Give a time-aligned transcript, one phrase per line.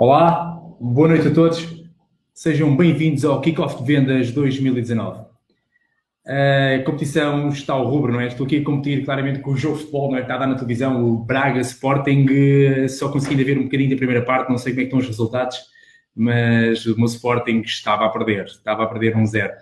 [0.00, 1.62] Olá, boa noite a todos.
[2.32, 5.26] Sejam bem-vindos ao Kickoff de Vendas 2019.
[6.26, 8.28] A competição está ao rubro, não é?
[8.28, 10.22] Estou aqui a competir claramente com o jogo de futebol, não é?
[10.22, 12.26] Está a dar na televisão o Braga Sporting,
[12.88, 15.58] só consegui ver um bocadinho da primeira parte, não sei como é estão os resultados,
[16.16, 19.52] mas o meu Sporting estava a perder, estava a perder um zero.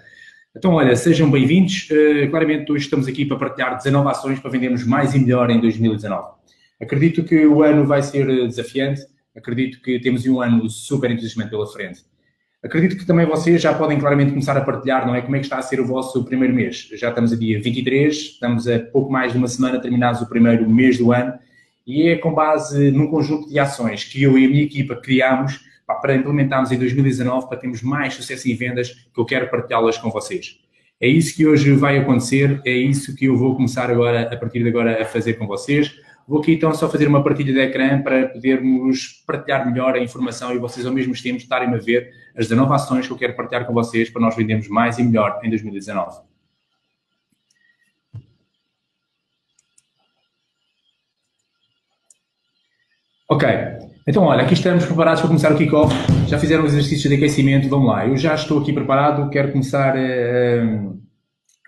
[0.56, 1.88] Então, olha, sejam bem-vindos.
[1.90, 5.60] Uh, claramente, hoje estamos aqui para partilhar 19 ações para vendermos mais e melhor em
[5.60, 6.28] 2019.
[6.80, 9.00] Acredito que o ano vai ser desafiante,
[9.38, 12.00] acredito que temos um ano super entusiasmante pela frente.
[12.62, 15.22] Acredito que também vocês já podem claramente começar a partilhar, não é?
[15.22, 16.88] Como é que está a ser o vosso primeiro mês.
[16.94, 20.68] Já estamos a dia 23, estamos a pouco mais de uma semana terminados o primeiro
[20.68, 21.34] mês do ano
[21.86, 25.60] e é com base num conjunto de ações que eu e a minha equipa criámos
[26.02, 30.10] para implementarmos em 2019 para termos mais sucesso em vendas que eu quero partilhá-las com
[30.10, 30.58] vocês.
[31.00, 34.64] É isso que hoje vai acontecer, é isso que eu vou começar agora, a partir
[34.64, 35.94] de agora, a fazer com vocês.
[36.28, 40.52] Vou aqui então só fazer uma partilha de ecrã para podermos partilhar melhor a informação
[40.54, 43.66] e vocês ao mesmo tempo estarem a ver as 19 ações que eu quero partilhar
[43.66, 46.20] com vocês para nós vendermos mais e melhor em 2019.
[53.30, 53.48] Ok,
[54.06, 55.94] então olha, aqui estamos preparados para começar o kickoff.
[56.28, 58.06] Já fizeram os exercícios de aquecimento, vamos lá.
[58.06, 60.00] Eu já estou aqui preparado, quero começar a,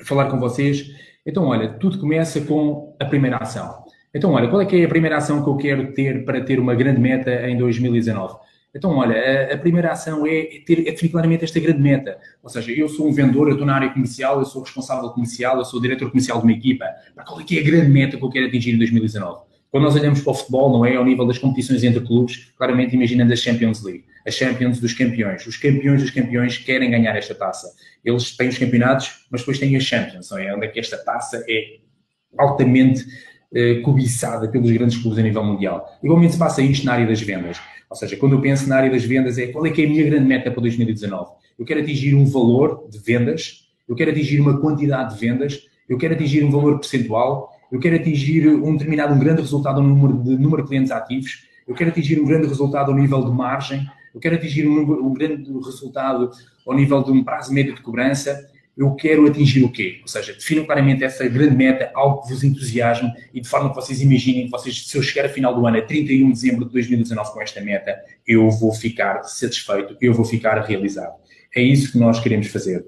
[0.03, 0.84] a falar com vocês.
[1.25, 3.88] Então olha, tudo começa com a primeira ação.
[4.14, 6.58] Então, olha, qual é que é a primeira ação que eu quero ter para ter
[6.58, 8.34] uma grande meta em 2019?
[8.75, 12.19] Então, olha, a, a primeira ação é, ter, é definir claramente esta grande meta.
[12.42, 15.58] Ou seja, eu sou um vendedor, eu estou na área comercial, eu sou responsável comercial,
[15.58, 16.84] eu sou diretor comercial de uma equipa.
[17.27, 19.42] qual é que é a grande meta que eu quero atingir em 2019?
[19.70, 20.97] Quando nós olhamos para o futebol, não é?
[20.97, 25.47] Ao nível das competições entre clubes, claramente imaginando a Champions League, a Champions dos campeões.
[25.47, 27.72] Os campeões dos campeões querem ganhar esta taça.
[28.05, 30.55] Eles têm os campeonatos, mas depois têm a Champions, não é?
[30.55, 31.78] Onde é que esta taça é
[32.36, 33.05] altamente
[33.55, 35.87] eh, cobiçada pelos grandes clubes a nível mundial.
[36.03, 37.61] Igualmente se passa isto na área das vendas.
[37.89, 39.89] Ou seja, quando eu penso na área das vendas, é qual é que é a
[39.89, 41.33] minha grande meta para 2019?
[41.59, 45.98] Eu quero atingir um valor de vendas, eu quero atingir uma quantidade de vendas, eu
[45.98, 50.22] quero atingir um valor percentual, eu quero atingir um determinado, um grande resultado no número
[50.22, 53.84] de, número de clientes ativos, eu quero atingir um grande resultado ao nível de margem,
[54.15, 56.31] eu quero atingir um, um grande resultado
[56.66, 59.98] ao nível de um prazo médio de cobrança, eu quero atingir o quê?
[60.03, 63.75] Ou seja, definam claramente essa grande meta, algo que vos entusiasme e de forma que
[63.75, 66.64] vocês imaginem que vocês, se eu chegar a final do ano, a 31 de dezembro
[66.64, 71.14] de 2019 com esta meta, eu vou ficar satisfeito, eu vou ficar realizado.
[71.54, 72.84] É isso que nós queremos fazer.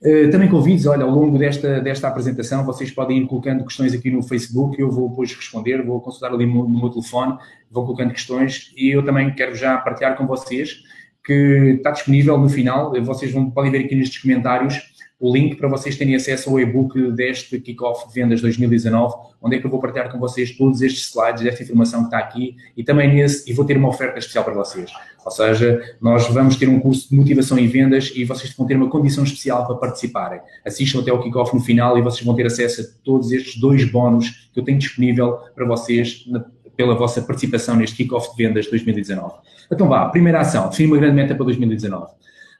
[0.00, 4.12] Uh, também convido, olha, ao longo desta, desta apresentação, vocês podem ir colocando questões aqui
[4.12, 7.36] no Facebook, eu vou depois responder, vou consultar ali no, no meu telefone,
[7.68, 10.82] vou colocando questões e eu também quero já partilhar com vocês
[11.24, 15.68] que está disponível no final, vocês vão, podem ver aqui nestes comentários o link para
[15.68, 19.80] vocês terem acesso ao e-book deste Kickoff de Vendas 2019, onde é que eu vou
[19.80, 23.52] partilhar com vocês todos estes slides, esta informação que está aqui e também nesse, e
[23.52, 24.90] vou ter uma oferta especial para vocês.
[25.24, 28.76] Ou seja, nós vamos ter um curso de motivação em vendas e vocês vão ter
[28.76, 30.40] uma condição especial para participarem.
[30.64, 33.84] Assistam até ao Kickoff no final e vocês vão ter acesso a todos estes dois
[33.90, 36.44] bónus que eu tenho disponível para vocês na,
[36.76, 39.34] pela vossa participação neste Kickoff de Vendas 2019.
[39.70, 42.06] Então vá, primeira ação, define uma grande meta para 2019.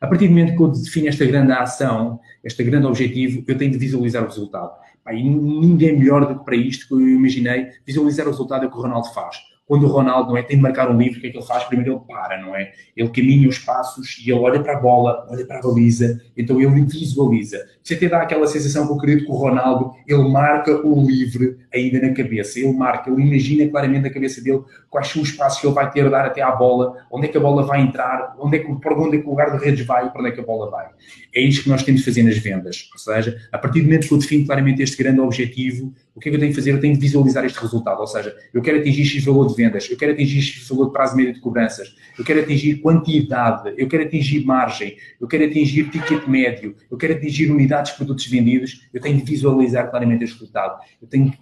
[0.00, 3.72] A partir do momento que eu defino esta grande ação, este grande objetivo, eu tenho
[3.72, 4.72] de visualizar o resultado.
[5.10, 8.70] E ninguém melhor do que para isto que eu imaginei, visualizar o resultado é o
[8.70, 11.20] que o Ronaldo faz quando o Ronaldo não é, tem de marcar um livro, o
[11.20, 11.62] que é que ele faz?
[11.64, 12.72] Primeiro ele para, não é?
[12.96, 16.58] Ele caminha os passos e ele olha para a bola, olha para a baliza, então
[16.58, 17.58] ele visualiza.
[17.84, 21.58] Você até dá aquela sensação que eu acredito que o Ronaldo, ele marca o livre
[21.72, 25.60] ainda na cabeça, ele marca, ele imagina claramente na cabeça dele quais são os passos
[25.60, 27.82] que ele vai ter a dar até à bola, onde é que a bola vai
[27.82, 30.20] entrar, onde é que, por onde é que o lugar de redes vai e para
[30.20, 30.86] onde é que a bola vai.
[31.34, 34.08] É isto que nós temos de fazer nas vendas, ou seja, a partir do momento
[34.08, 36.72] que eu defino claramente este grande objetivo, o que é que eu tenho que fazer?
[36.72, 39.88] Eu tenho que visualizar este resultado, ou seja, eu quero atingir X valor de vendas,
[39.88, 43.86] eu quero atingir X valor de prazo médio de cobranças, eu quero atingir quantidade, eu
[43.86, 48.88] quero atingir margem, eu quero atingir ticket médio, eu quero atingir unidades de produtos vendidos,
[48.92, 51.38] eu tenho que visualizar claramente este resultado, eu tenho que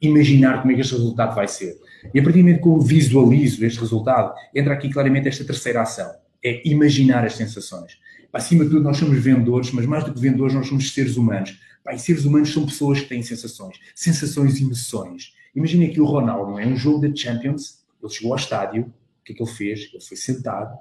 [0.00, 1.76] imaginar como é que este resultado vai ser.
[2.12, 5.82] E a partir do momento que eu visualizo este resultado, entra aqui claramente esta terceira
[5.82, 6.10] ação,
[6.44, 7.92] é imaginar as sensações.
[8.32, 11.56] Acima de tudo, nós somos vendedores, mas mais do que vendedores, nós somos seres humanos.
[11.92, 15.34] E seres humanos são pessoas que têm sensações, sensações e emoções.
[15.54, 16.66] Imagina aqui o Ronaldo, é?
[16.66, 19.90] Um jogo de Champions, ele chegou ao estádio, o que é que ele fez?
[19.92, 20.78] Ele foi sentado,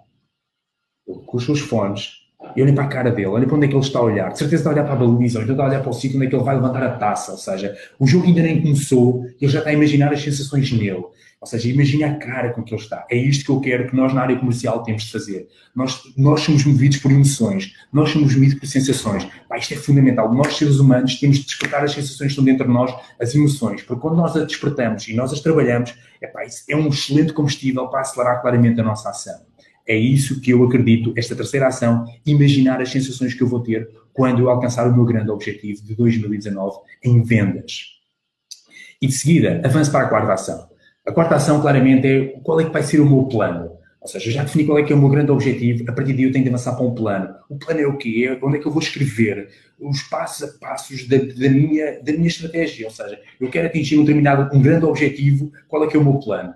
[1.08, 3.70] ele, com os seus fones, e olha para a cara dele, olha para onde é
[3.70, 4.32] que ele está a olhar.
[4.32, 6.18] De certeza está a olhar para a baliza, então está a olhar para o sítio
[6.18, 7.32] onde é que ele vai levantar a taça.
[7.32, 10.72] Ou seja, o jogo ainda nem começou e ele já está a imaginar as sensações
[10.72, 11.04] nele.
[11.40, 13.06] Ou seja, imagine a cara com que ele está.
[13.12, 15.48] É isto que eu quero que nós na área comercial temos de fazer.
[15.76, 19.24] Nós, nós somos movidos por emoções, nós somos movidos por sensações.
[19.48, 20.34] Pá, isto é fundamental.
[20.34, 22.92] Nós, seres humanos, temos de despertar as sensações que estão dentro de nós,
[23.22, 23.84] as emoções.
[23.84, 27.88] Porque quando nós as despertamos e nós as trabalhamos, é, pá, é um excelente combustível
[27.88, 29.40] para acelerar claramente a nossa ação.
[29.88, 33.88] É isso que eu acredito, esta terceira ação, imaginar as sensações que eu vou ter
[34.12, 37.96] quando eu alcançar o meu grande objetivo de 2019 em vendas.
[39.00, 40.67] E de seguida, avanço para a quarta ação.
[41.08, 43.72] A quarta ação, claramente, é qual é que vai ser o meu plano.
[44.02, 46.24] Ou seja, já defini qual é que é o meu grande objetivo, a partir daí
[46.24, 47.34] eu tenho de avançar para um plano.
[47.50, 48.28] O plano é o quê?
[48.30, 49.48] É onde é que eu vou escrever
[49.80, 52.88] os passos a passos da, da, minha, da minha estratégia.
[52.88, 56.04] Ou seja, eu quero atingir um determinado, um grande objetivo, qual é que é o
[56.04, 56.54] meu plano?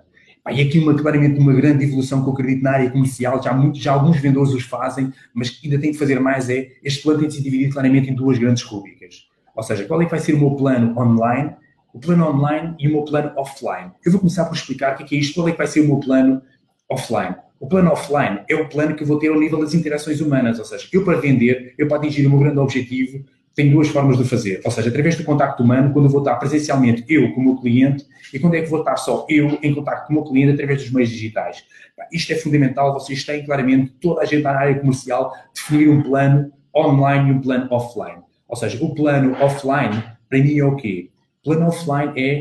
[0.50, 3.78] e aqui uma, claramente uma grande evolução que eu acredito na área comercial, já, muito,
[3.78, 7.20] já alguns vendedores os fazem, mas que ainda tem de fazer mais é, este plano
[7.20, 9.28] tem de ser dividido claramente em duas grandes rúbricas.
[9.54, 11.52] Ou seja, qual é que vai ser o meu plano online,
[11.92, 13.92] o plano online e o meu plano offline.
[14.04, 15.66] Eu vou começar por explicar o que é, que é isto, qual é que vai
[15.66, 16.42] ser o meu plano
[16.88, 17.34] offline.
[17.60, 20.58] O plano offline é o plano que eu vou ter ao nível das interações humanas,
[20.58, 23.24] ou seja, eu para vender, eu para atingir o meu grande objetivo,
[23.54, 24.60] tenho duas formas de fazer.
[24.64, 27.56] Ou seja, através do contacto humano, quando eu vou estar presencialmente eu com o meu
[27.56, 30.52] cliente, e quando é que vou estar só eu em contacto com o meu cliente
[30.52, 31.64] através dos meios digitais.
[32.10, 36.50] Isto é fundamental, vocês têm claramente, toda a gente na área comercial, definir um plano
[36.74, 38.22] online e um plano offline.
[38.48, 41.11] Ou seja, o plano offline, para mim, é o quê?
[41.44, 42.40] Plano offline é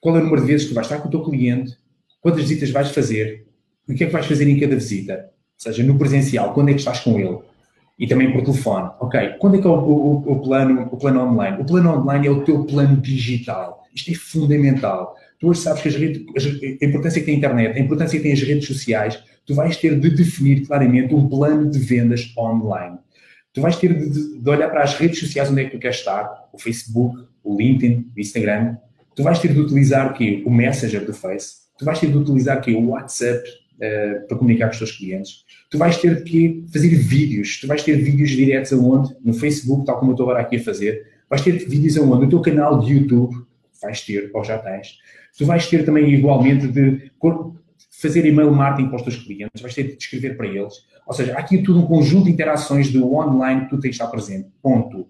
[0.00, 1.76] qual é o número de vezes que vais estar com o teu cliente,
[2.20, 3.46] quantas visitas vais fazer,
[3.88, 5.14] o que é que vais fazer em cada visita.
[5.14, 7.38] Ou seja, no presencial, quando é que estás com ele
[7.98, 8.90] e também por telefone.
[9.00, 11.60] Ok, quando é que é o, o, o, plano, o plano online?
[11.60, 13.82] O plano online é o teu plano digital.
[13.94, 15.16] Isto é fundamental.
[15.40, 16.22] Tu hoje sabes que redes,
[16.80, 19.76] a importância que tem a internet, a importância que tem as redes sociais, tu vais
[19.76, 22.98] ter de definir claramente um plano de vendas online.
[23.52, 25.96] Tu vais ter de, de olhar para as redes sociais onde é que tu queres
[25.96, 28.76] estar, o Facebook, o LinkedIn, o Instagram.
[29.14, 30.42] Tu vais ter de utilizar o quê?
[30.46, 31.68] O Messenger do Face.
[31.78, 32.74] Tu vais ter de utilizar o quê?
[32.74, 37.60] O WhatsApp uh, para comunicar com os teus clientes tu vais ter que fazer vídeos,
[37.60, 39.14] tu vais ter vídeos diretos aonde?
[39.22, 42.24] No Facebook, tal como eu estou agora aqui a fazer, vais ter vídeos aonde?
[42.24, 43.34] No teu canal de YouTube,
[43.82, 44.98] vais ter, ou já tens,
[45.36, 47.10] tu vais ter também igualmente de
[48.00, 50.74] fazer e-mail marketing para os teus clientes, vais ter de escrever para eles,
[51.06, 53.96] ou seja, há aqui tudo um conjunto de interações do online que tu tens de
[53.96, 55.08] estar presente, ponto.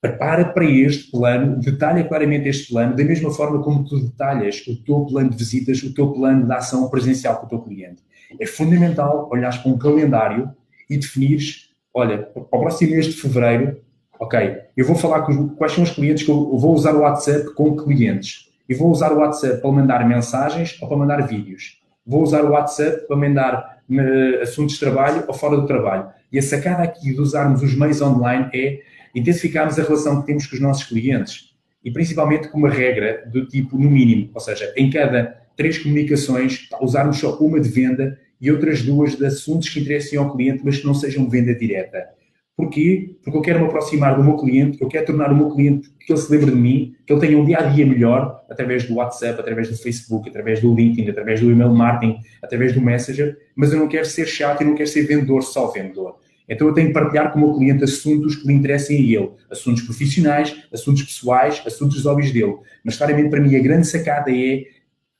[0.00, 4.76] Prepara para este plano, detalha claramente este plano, da mesma forma como tu detalhas o
[4.82, 8.02] teu plano de visitas, o teu plano de ação presencial com o teu cliente.
[8.40, 10.50] É fundamental olhares para um calendário
[10.88, 13.80] e definires, olha, para o próximo mês de fevereiro,
[14.18, 17.52] ok, eu vou falar com quais são os clientes que eu vou usar o WhatsApp
[17.54, 18.50] com clientes.
[18.68, 21.78] E vou usar o WhatsApp para mandar mensagens ou para mandar vídeos.
[22.06, 26.08] Vou usar o WhatsApp para mandar uh, assuntos de trabalho ou fora do trabalho.
[26.30, 28.80] E a sacada aqui de usarmos os meios online é
[29.14, 31.54] intensificarmos a relação que temos com os nossos clientes.
[31.84, 36.68] E principalmente com uma regra do tipo no mínimo, ou seja, em cada três comunicações,
[36.80, 40.78] usarmos só uma de venda e outras duas de assuntos que interessem ao cliente, mas
[40.78, 42.15] que não sejam venda direta.
[42.56, 43.16] Porquê?
[43.22, 46.12] Porque eu quero me aproximar do meu cliente, eu quero tornar o meu cliente que
[46.12, 48.94] ele se lembre de mim, que ele tenha um dia a dia melhor, através do
[48.94, 53.72] WhatsApp, através do Facebook, através do LinkedIn, através do email marketing, através do Messenger, mas
[53.72, 56.16] eu não quero ser chato e não quero ser vendedor, só vendedor.
[56.48, 59.30] Então eu tenho que partilhar com o meu cliente assuntos que lhe interessem a ele,
[59.50, 62.56] assuntos profissionais, assuntos pessoais, assuntos dos hobbies dele.
[62.82, 64.64] Mas claramente para mim a grande sacada é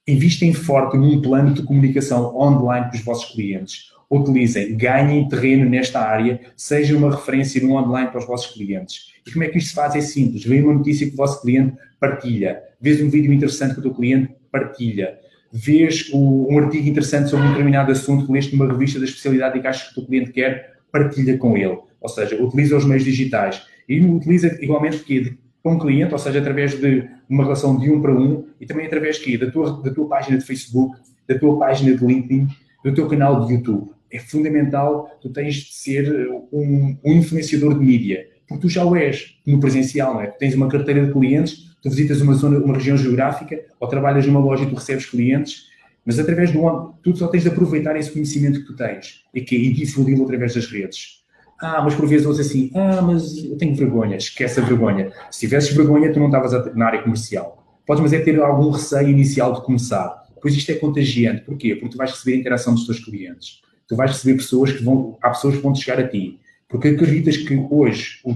[0.08, 3.86] Investem forte num plano de comunicação online com os vossos clientes.
[4.10, 9.12] Utilizem, ganhem terreno nesta área, seja uma referência no online para os vossos clientes.
[9.26, 9.96] E como é que isto se faz?
[9.96, 10.44] É simples.
[10.44, 12.62] Vem uma notícia que o vosso cliente partilha.
[12.80, 15.18] Vês um vídeo interessante que o teu cliente partilha.
[15.52, 19.60] Vês um artigo interessante sobre um determinado assunto que leste numa revista da especialidade e
[19.60, 21.78] que achas que o teu cliente quer, partilha com ele.
[22.00, 23.62] Ou seja, utiliza os meios digitais.
[23.88, 28.00] E utiliza igualmente que com o cliente, ou seja, através de uma relação de um
[28.00, 31.96] para um e também através da tua, da tua página de Facebook, da tua página
[31.96, 32.46] de LinkedIn,
[32.84, 33.95] do teu canal de YouTube.
[34.16, 38.96] É fundamental, tu tens de ser um, um influenciador de mídia, porque tu já o
[38.96, 40.28] és no presencial, não é?
[40.28, 44.26] Tu tens uma carteira de clientes, tu visitas uma zona, uma região geográfica, ou trabalhas
[44.26, 45.66] numa loja e tu recebes clientes,
[46.02, 49.54] mas através do tu só tens de aproveitar esse conhecimento que tu tens e que
[49.54, 51.22] e difundi-lo através das redes.
[51.60, 55.12] Ah, mas por vezes ouço assim, ah, mas eu tenho vergonha, esquece a vergonha.
[55.30, 57.62] Se tivesses vergonha, tu não estavas na área comercial.
[57.84, 60.24] Podes, mas é ter algum receio inicial de começar.
[60.40, 61.42] Pois isto é contagiante.
[61.42, 61.74] Porquê?
[61.74, 63.60] Porque tu vais receber a interação dos teus clientes.
[63.88, 66.38] Tu vais receber pessoas que vão, há pessoas que vão chegar a ti.
[66.68, 68.34] Porque acreditas que hoje o,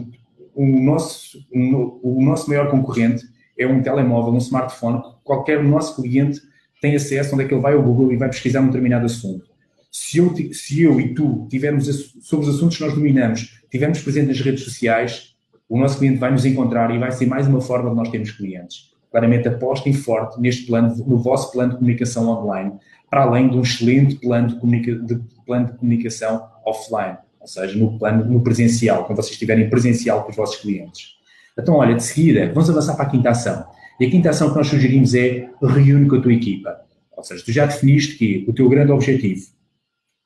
[0.55, 3.25] o nosso, o, o nosso maior concorrente
[3.59, 6.41] é um telemóvel, um smartphone, qualquer nosso cliente
[6.81, 9.51] tem acesso onde é que ele vai ao Google e vai pesquisar um determinado assunto
[9.91, 11.87] se eu, se eu e tu tivermos
[12.21, 15.35] sobre os assuntos que nós dominamos, tivermos presente nas redes sociais,
[15.69, 18.31] o nosso cliente vai nos encontrar e vai ser mais uma forma de nós termos
[18.31, 18.91] clientes.
[19.11, 22.73] Claramente apostem forte neste plano, no vosso plano de comunicação online,
[23.11, 27.77] para além de um excelente plano de, comunica, de, plano de comunicação offline, ou seja,
[27.77, 31.17] no plano no presencial, quando vocês estiverem presencial com os vossos clientes.
[31.59, 33.67] Então, olha, de seguida, vamos avançar para a quinta ação.
[33.99, 36.81] E a quinta ação que nós sugerimos é reúne com a tua equipa.
[37.17, 39.43] Ou seja, tu já definiste que o teu grande objetivo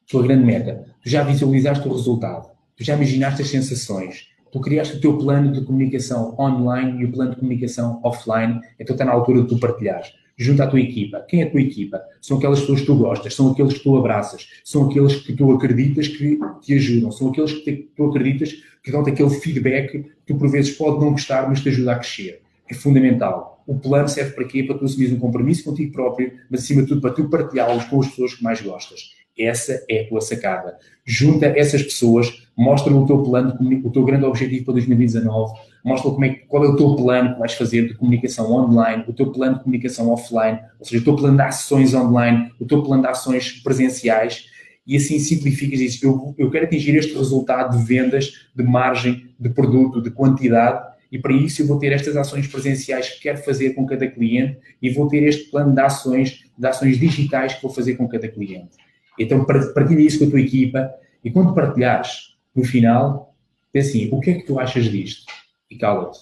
[0.06, 4.98] tua grande meta, tu já visualizaste o resultado, tu já imaginaste as sensações, tu criaste
[4.98, 9.12] o teu plano de comunicação online e o plano de comunicação offline, então está na
[9.12, 10.12] altura de tu partilhares.
[10.36, 11.24] Junta a tua equipa.
[11.28, 12.02] Quem é a tua equipa?
[12.20, 15.52] São aquelas pessoas que tu gostas, são aqueles que tu abraças, são aqueles que tu
[15.52, 20.36] acreditas que te ajudam, são aqueles que tu acreditas que dão-te aquele feedback que tu
[20.36, 22.42] por vezes pode não gostar, mas te ajuda a crescer.
[22.68, 23.62] É fundamental.
[23.66, 24.62] O plano serve para quê?
[24.62, 28.00] Para tu assumires um compromisso contigo próprio, mas acima de tudo para tu partilhá-los com
[28.00, 29.14] as pessoas que mais gostas.
[29.38, 30.78] Essa é a tua sacada.
[31.04, 35.52] Junta essas pessoas, mostra o teu plano, o teu grande objetivo para 2019,
[35.84, 39.12] mostra como é, qual é o teu plano que vais fazer de comunicação online, o
[39.12, 42.82] teu plano de comunicação offline, ou seja, o teu plano de ações online, o teu
[42.82, 44.46] plano de ações presenciais,
[44.86, 46.04] e assim simplificas isso.
[46.04, 51.18] Eu, eu quero atingir este resultado de vendas, de margem, de produto, de quantidade, e
[51.18, 54.90] para isso eu vou ter estas ações presenciais que quero fazer com cada cliente e
[54.90, 58.70] vou ter este plano de ações, de ações digitais que vou fazer com cada cliente.
[59.18, 60.92] Então, partilha isso com a tua equipa
[61.22, 63.34] e quando partilhares, no final,
[63.74, 65.24] diz assim, o que é que tu achas disto?
[65.70, 66.18] E cala-te.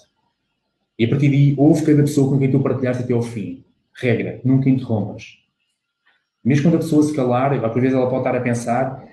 [0.97, 3.63] E a partir daí, ouve cada pessoa com quem tu partilhaste até ao fim.
[3.95, 5.39] Regra, nunca interrompas.
[6.43, 9.03] Mesmo quando a pessoa se calar, às vezes ela pode estar a pensar,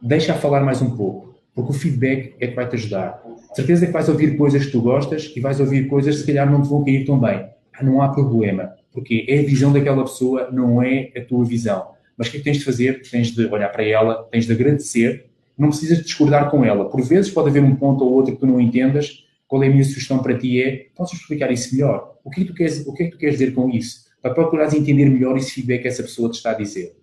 [0.00, 3.22] deixa-a falar mais um pouco, porque o feedback é que vai te ajudar.
[3.54, 6.50] Certeza que vais ouvir coisas que tu gostas e vais ouvir coisas que se calhar
[6.50, 7.48] não te vão cair tão bem.
[7.72, 11.92] Ah, não há problema, porque é a visão daquela pessoa, não é a tua visão.
[12.22, 13.02] Mas o que é que tens de fazer?
[13.10, 15.26] Tens de olhar para ela, tens de agradecer,
[15.58, 16.88] não precisas discordar com ela.
[16.88, 19.24] Por vezes pode haver um ponto ou outro que tu não entendas.
[19.48, 22.14] Qual é a minha sugestão para ti é, podes explicar isso melhor?
[22.24, 24.04] O que é que tu queres, o que é que tu queres dizer com isso?
[24.22, 26.94] Para procurares entender melhor esse feedback que essa pessoa te está a dizer.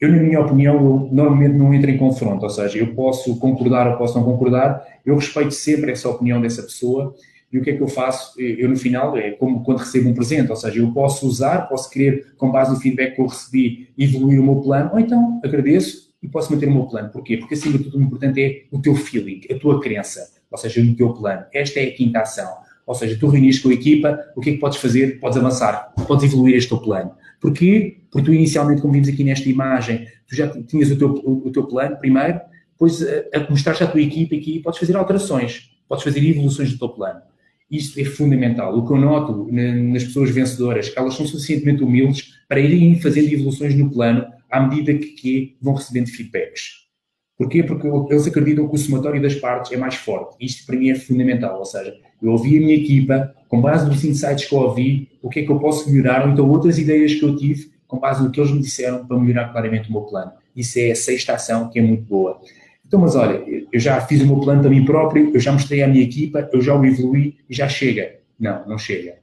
[0.00, 3.88] Eu, na minha opinião, eu normalmente não entro em confronto, ou seja, eu posso concordar
[3.88, 7.14] ou posso não concordar, eu respeito sempre essa opinião dessa pessoa
[7.50, 8.38] e o que é que eu faço?
[8.40, 11.88] Eu, no final, é como quando recebo um presente, ou seja, eu posso usar, posso
[11.88, 16.08] querer, com base no feedback que eu recebi, evoluir o meu plano, ou então agradeço
[16.22, 17.10] e posso manter o meu plano.
[17.10, 17.38] Porquê?
[17.38, 20.80] Porque, acima de tudo, o importante é o teu feeling, a tua crença, ou seja,
[20.80, 21.44] o teu plano.
[21.52, 22.48] Esta é a quinta ação.
[22.86, 25.20] Ou seja, tu reuniste com a equipa, o que é que podes fazer?
[25.20, 27.12] Podes avançar, podes evoluir este teu plano.
[27.40, 27.98] Porquê?
[28.10, 31.64] Porque tu, inicialmente, como vimos aqui nesta imagem, tu já tinhas o teu, o, teu
[31.64, 32.40] plano primeiro,
[32.72, 36.78] depois a, a mostrar-te à tua equipa aqui, podes fazer alterações, podes fazer evoluções do
[36.78, 37.20] teu plano.
[37.70, 38.76] Isto é fundamental.
[38.76, 43.32] O que eu noto nas pessoas vencedoras, que elas são suficientemente humildes para irem fazendo
[43.32, 46.88] evoluções no plano à medida que, que vão recebendo feedbacks.
[47.36, 47.62] Porquê?
[47.62, 50.36] Porque eles acreditam que o somatório das partes é mais forte.
[50.40, 51.58] Isto para mim é fundamental.
[51.58, 55.28] Ou seja, eu ouvi a minha equipa, com base nos insights que eu ouvi, o
[55.28, 58.24] que é que eu posso melhorar, ou então outras ideias que eu tive, com base
[58.24, 60.32] no que eles me disseram, para melhorar claramente o meu plano.
[60.56, 62.40] Isso é a sexta ação que é muito boa.
[62.84, 65.82] Então, mas olha, eu já fiz o meu plano para mim próprio, eu já mostrei
[65.82, 68.16] à minha equipa, eu já o evolui e já chega.
[68.38, 69.14] Não, não chega.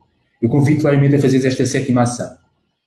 [0.42, 2.38] Eu convido claramente a fazer esta sétima ação.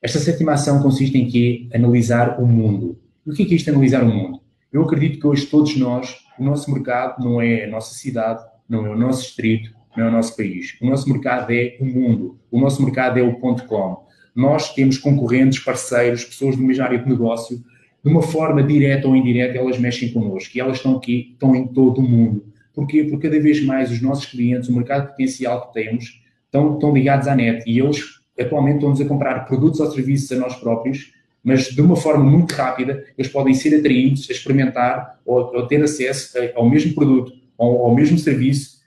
[0.00, 1.68] Esta sétima ação consiste em quê?
[1.74, 2.98] Analisar o mundo.
[3.26, 4.40] E o que é, que é isto analisar o mundo?
[4.72, 8.86] Eu acredito que hoje todos nós, o nosso mercado não é a nossa cidade, não
[8.86, 10.76] é o nosso distrito, não é o nosso país.
[10.80, 12.38] O nosso mercado é o mundo.
[12.50, 14.06] O nosso mercado é o ponto .com.
[14.34, 17.60] Nós temos concorrentes, parceiros, pessoas do mesmo área de negócio
[18.08, 21.66] de uma forma direta ou indireta, elas mexem connosco e elas estão aqui, estão em
[21.68, 22.46] todo o mundo.
[22.74, 23.04] Porquê?
[23.04, 27.28] Porque cada vez mais os nossos clientes, o mercado potencial que temos, estão, estão ligados
[27.28, 28.02] à net e eles
[28.38, 31.12] atualmente estão-nos a comprar produtos ou serviços a nós próprios,
[31.44, 35.82] mas de uma forma muito rápida, eles podem ser atraídos a experimentar ou, ou ter
[35.82, 38.78] acesso ao mesmo produto ou ao mesmo serviço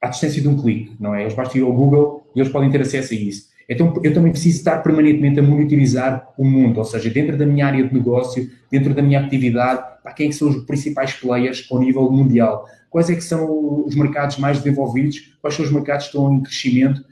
[0.00, 1.22] à distância de um clique, não é?
[1.22, 3.48] Eles basta ir ao Google e eles podem ter acesso a isso.
[3.68, 7.66] Então, eu também preciso estar permanentemente a monitorizar o mundo, ou seja, dentro da minha
[7.66, 11.66] área de negócio, dentro da minha atividade, para quem é que são os principais players
[11.70, 16.06] ao nível mundial, quais é que são os mercados mais desenvolvidos, quais são os mercados
[16.06, 17.04] que estão em crescimento,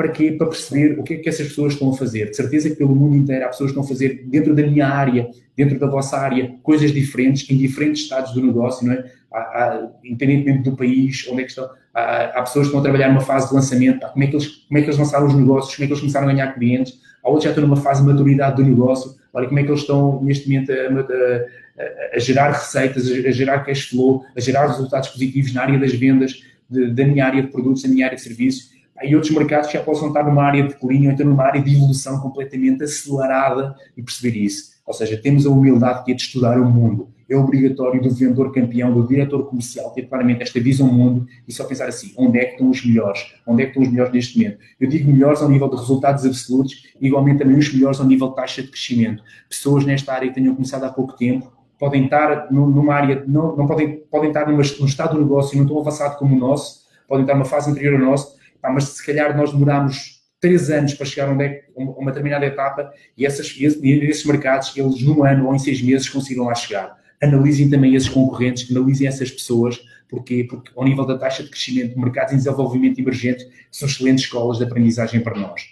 [0.00, 0.32] para quê?
[0.32, 2.30] Para perceber o que é que essas pessoas estão a fazer.
[2.30, 4.88] De certeza que pelo mundo inteiro há pessoas que estão a fazer, dentro da minha
[4.88, 9.04] área, dentro da vossa área, coisas diferentes, em diferentes estados do negócio, não é?
[9.30, 12.82] Há, há, independentemente do país, onde é que estão, há, há, pessoas que estão a
[12.82, 15.34] trabalhar numa fase de lançamento, como é, que eles, como é que eles lançaram os
[15.34, 18.00] negócios, como é que eles começaram a ganhar clientes, há outros já estão numa fase
[18.00, 22.18] de maturidade do negócio, olha como é que eles estão neste momento a, a, a
[22.18, 26.90] gerar receitas, a, gerar cash flow, a gerar resultados positivos na área das vendas, de,
[26.90, 28.79] da minha área de produtos, da minha área de serviço.
[29.00, 31.74] Há outros mercados já possam estar numa área de declínio, ou então numa área de
[31.74, 34.72] evolução completamente acelerada e perceber isso.
[34.86, 39.06] Ou seja, temos a humildade de estudar o mundo é obrigatório do vendedor campeão, do
[39.06, 42.68] diretor comercial, ter claramente esta visão mundo e só pensar assim, onde é que estão
[42.68, 43.34] os melhores?
[43.46, 44.58] Onde é que estão os melhores neste momento?
[44.80, 48.34] Eu digo melhores ao nível de resultados absolutos igualmente também os melhores ao nível de
[48.34, 49.22] taxa de crescimento.
[49.48, 53.66] Pessoas nesta área que tenham começado há pouco tempo, podem estar numa área, não, não
[53.66, 57.22] podem, podem estar numa, num estado do negócio não tão avançado como o nosso, podem
[57.22, 61.28] estar numa fase anterior ao nosso, mas se calhar nós demoramos três anos para chegar
[61.28, 61.32] a
[61.76, 66.46] uma determinada etapa e, essas, esses mercados, eles num ano ou em seis meses conseguiram
[66.46, 66.98] lá chegar.
[67.22, 70.42] analisem também esses concorrentes, analisem essas pessoas, Porquê?
[70.42, 74.58] Porque ao nível da taxa de crescimento de mercados em desenvolvimento emergente, são excelentes escolas
[74.58, 75.62] de aprendizagem para nós.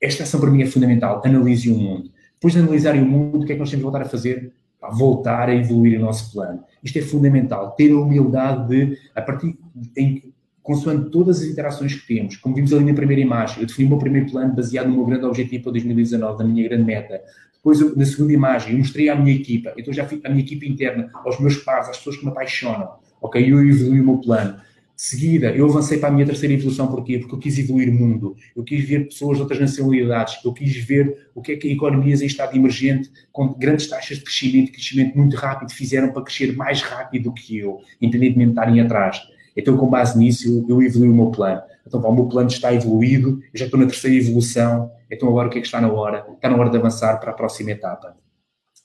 [0.00, 1.22] Esta ação para mim é fundamental.
[1.24, 2.12] Analisem o mundo.
[2.34, 4.52] Depois de analisarem o mundo, o que é que nós temos de voltar a fazer?
[4.92, 6.64] voltar a evoluir o nosso plano.
[6.82, 7.72] Isto é fundamental.
[7.72, 9.58] Ter a humildade de, a partir
[10.70, 13.90] consoante todas as interações que temos, como vimos ali na primeira imagem, eu defini o
[13.90, 17.20] meu primeiro plano baseado no meu grande objetivo para 2019, da minha grande meta.
[17.54, 20.64] Depois, na segunda imagem, eu mostrei à minha equipa, então já fiz a minha equipa
[20.64, 22.88] interna, aos meus pares, às pessoas que me apaixonam,
[23.20, 23.42] ok?
[23.42, 24.60] Eu evolui o meu plano.
[24.94, 27.18] De seguida, eu avancei para a minha terceira evolução, porquê?
[27.18, 30.76] Porque eu quis evoluir o mundo, eu quis ver pessoas de outras nacionalidades, eu quis
[30.76, 35.18] ver o que é que economias em estado emergente, com grandes taxas de crescimento, crescimento
[35.18, 39.20] muito rápido, fizeram para crescer mais rápido do que eu, independentemente de estarem atrás.
[39.56, 41.60] Então, com base nisso, eu, eu o meu plano.
[41.86, 45.50] Então, o meu plano está evoluído, eu já estou na terceira evolução, então agora o
[45.50, 46.26] que é que está na hora?
[46.34, 48.14] Está na hora de avançar para a próxima etapa.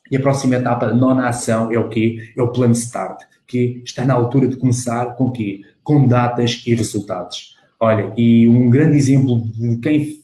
[0.09, 2.31] E a próxima etapa, nona ação, é o quê?
[2.35, 5.61] É o plano START que está na altura de começar com quê?
[5.83, 7.55] Com datas e resultados.
[7.79, 10.23] Olha, e um grande exemplo de quem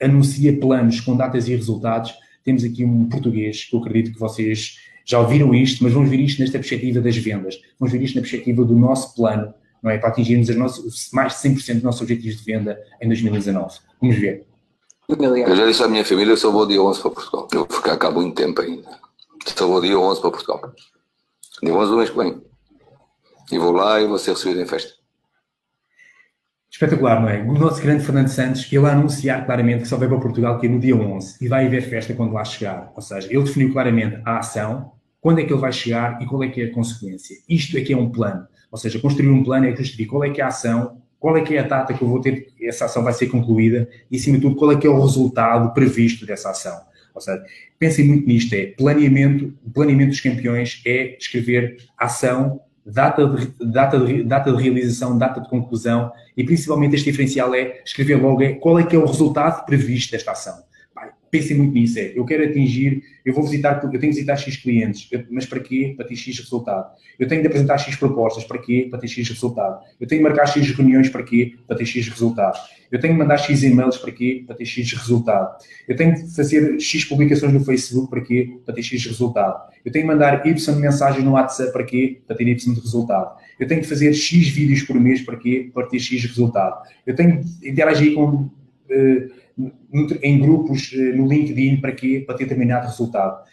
[0.00, 4.78] anuncia planos com datas e resultados, temos aqui um português, que eu acredito que vocês
[5.04, 7.60] já ouviram isto, mas vamos ver isto nesta perspectiva das vendas.
[7.78, 9.98] Vamos ver isto na perspectiva do nosso plano, não é?
[9.98, 13.78] Para atingirmos nossos, mais de 100% dos nossos objetivos de venda em 2019.
[14.00, 14.46] Vamos ver.
[15.08, 17.48] Eu já disse à minha família, eu só vou dia 11 para Portugal.
[17.52, 18.98] Eu vou ficar cá muito tempo ainda.
[19.46, 20.72] Só vou dia 11 para Portugal.
[21.62, 22.42] Dia 11 do mês que vem.
[23.50, 24.92] E vou lá e vou ser recebido em festa.
[26.70, 27.40] Espetacular, não é?
[27.40, 30.66] O nosso grande Fernando Santos, ele a anunciar claramente que só vai para Portugal que
[30.66, 32.92] é no dia 11 e vai haver festa quando lá chegar.
[32.94, 36.42] Ou seja, ele definiu claramente a ação, quando é que ele vai chegar e qual
[36.44, 37.34] é que é a consequência.
[37.48, 38.46] Isto é que é um plano.
[38.70, 41.40] Ou seja, construir um plano é justificar qual é que é a ação, qual é
[41.42, 44.36] que é a data que eu vou ter, essa ação vai ser concluída e, acima
[44.36, 46.80] de tudo, qual é que é o resultado previsto dessa ação.
[47.14, 47.42] Ou seja,
[47.78, 53.98] pensem muito nisto, é planeamento, o planeamento dos campeões é escrever ação, data de, data,
[53.98, 58.52] de, data de realização, data de conclusão e principalmente este diferencial é escrever logo é,
[58.54, 60.68] qual é que é o resultado previsto desta ação
[61.30, 64.56] pensem muito nisso, é, eu quero atingir, eu vou visitar, eu tenho que visitar X
[64.56, 65.94] clientes, mas para quê?
[65.96, 66.90] Para ter X resultado.
[67.18, 68.86] Eu tenho de apresentar X propostas, para quê?
[68.90, 69.80] Para ter X resultado.
[70.00, 71.54] Eu tenho de marcar X reuniões, para quê?
[71.66, 72.56] Para ter X resultado.
[72.90, 74.44] Eu tenho de mandar X e-mails, para quê?
[74.46, 75.56] Para ter X resultado.
[75.86, 78.58] Eu tenho de fazer X publicações no Facebook, para quê?
[78.64, 79.70] Para ter X resultado.
[79.84, 82.20] Eu tenho de mandar Y mensagens no WhatsApp, para quê?
[82.26, 83.36] Para ter Y de resultado.
[83.58, 85.70] Eu tenho de fazer X vídeos por mês, para quê?
[85.74, 86.82] Para ter X resultado.
[87.06, 88.48] Eu tenho de interagir com...
[88.90, 89.47] Uh,
[90.22, 92.22] em grupos eh, no LinkedIn para quê?
[92.26, 93.44] Para ter determinado resultado.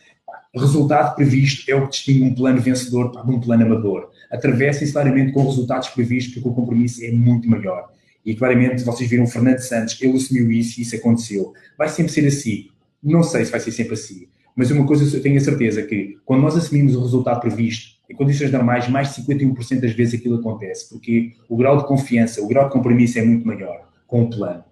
[0.54, 4.10] O resultado previsto é o que distingue um plano vencedor de um plano amador.
[4.32, 7.90] Atravessem-se claramente com resultados previstos, porque o compromisso é muito maior.
[8.26, 11.54] E claramente vocês viram o Fernando Santos, ele assumiu isso e isso aconteceu.
[11.78, 12.70] Vai sempre ser assim.
[13.04, 14.28] Não sei se vai ser sempre assim.
[14.56, 18.16] Mas uma coisa eu tenho a certeza que quando nós assumimos o resultado previsto, em
[18.16, 22.48] condições normais, mais de 51% das vezes aquilo acontece, porque o grau de confiança, o
[22.48, 24.64] grau de compromisso é muito maior com o plano.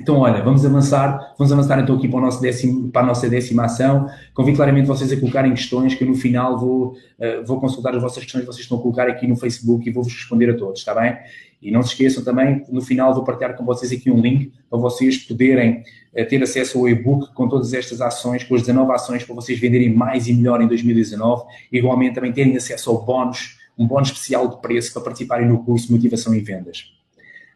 [0.00, 4.08] Então, olha, vamos avançar, vamos avançar então aqui para, décimo, para a nossa décima ação.
[4.32, 8.00] Convido claramente vocês a colocarem questões que eu no final vou, uh, vou consultar as
[8.00, 10.80] vossas questões que vocês estão a colocar aqui no Facebook e vou-vos responder a todos,
[10.80, 11.18] está bem?
[11.60, 14.78] E não se esqueçam também, no final vou partilhar com vocês aqui um link para
[14.78, 15.82] vocês poderem
[16.14, 19.58] uh, ter acesso ao e-book com todas estas ações, com as 19 ações para vocês
[19.58, 24.08] venderem mais e melhor em 2019 e igualmente também terem acesso ao bónus, um bónus
[24.08, 26.99] especial de preço para participarem no curso Motivação e Vendas.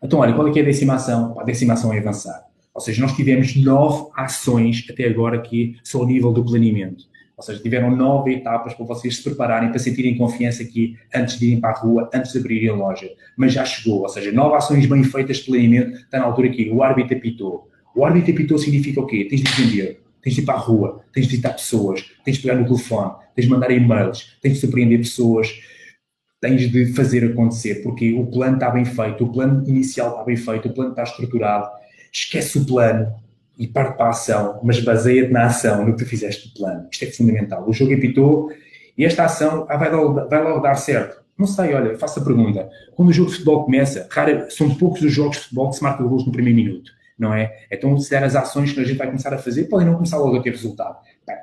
[0.04, 1.34] Então, olha, qual é que é a decimação?
[1.40, 2.44] A decimação é avançar.
[2.74, 7.04] Ou seja, nós tivemos nove ações até agora que são ao nível do planeamento.
[7.34, 11.46] Ou seja, tiveram nove etapas para vocês se prepararem, para sentirem confiança aqui antes de
[11.46, 13.08] irem para a rua, antes de abrirem a loja.
[13.34, 16.68] Mas já chegou, ou seja, nove ações bem feitas de planeamento, está na altura aqui.
[16.70, 17.70] O árbitro apitou.
[17.96, 19.24] O árbitro apitou significa o quê?
[19.24, 22.42] Tens de vender, tens de ir para a rua, tens de visitar pessoas, tens de
[22.42, 25.48] pegar no telefone, tens de mandar e-mails, tens de surpreender pessoas,
[26.44, 30.36] tens de fazer acontecer, porque o plano está bem feito, o plano inicial está bem
[30.36, 31.70] feito, o plano está estruturado,
[32.12, 33.14] esquece o plano
[33.58, 36.86] e parte para a ação, mas baseia-te na ação, no que tu fizeste do plano.
[36.90, 37.66] Isto é fundamental.
[37.66, 38.52] O jogo apitou
[38.98, 41.24] e esta ação ah, vai, logo, vai logo dar certo.
[41.38, 42.68] Não sei, olha, faço a pergunta.
[42.94, 44.06] Quando o jogo de futebol começa,
[44.50, 47.56] são poucos os jogos de futebol que se marcam gols no primeiro minuto, não é?
[47.72, 50.18] Então, se der as ações que a gente vai começar a fazer, podem não começar
[50.18, 50.98] logo a ter resultado.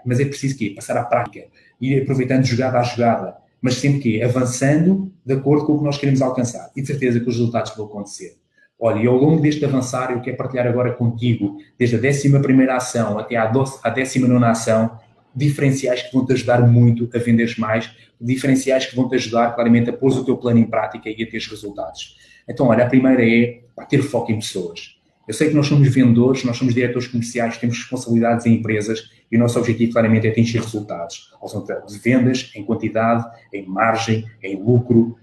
[0.05, 1.45] Mas é preciso que passar à prática,
[1.81, 5.97] ir aproveitando jogada a jogada, mas sempre que avançando de acordo com o que nós
[5.97, 6.71] queremos alcançar.
[6.75, 8.35] E de certeza que os resultados vão acontecer.
[8.79, 13.19] Olha, e ao longo deste avançar, eu quero partilhar agora contigo, desde a 11 ação
[13.19, 14.97] até à, 19 ação,
[15.35, 19.91] diferenciais que vão te ajudar muito a venderes mais, diferenciais que vão te ajudar claramente
[19.91, 22.17] a pôr o teu plano em prática e a ter resultados.
[22.47, 24.99] Então, olha, a primeira é ter foco em pessoas.
[25.31, 29.37] Eu sei que nós somos vendedores, nós somos diretores comerciais, temos responsabilidades em empresas e
[29.37, 31.31] o nosso objetivo claramente é atingir resultados.
[31.39, 35.17] Ou seja, de vendas, em quantidade, em margem, em lucro.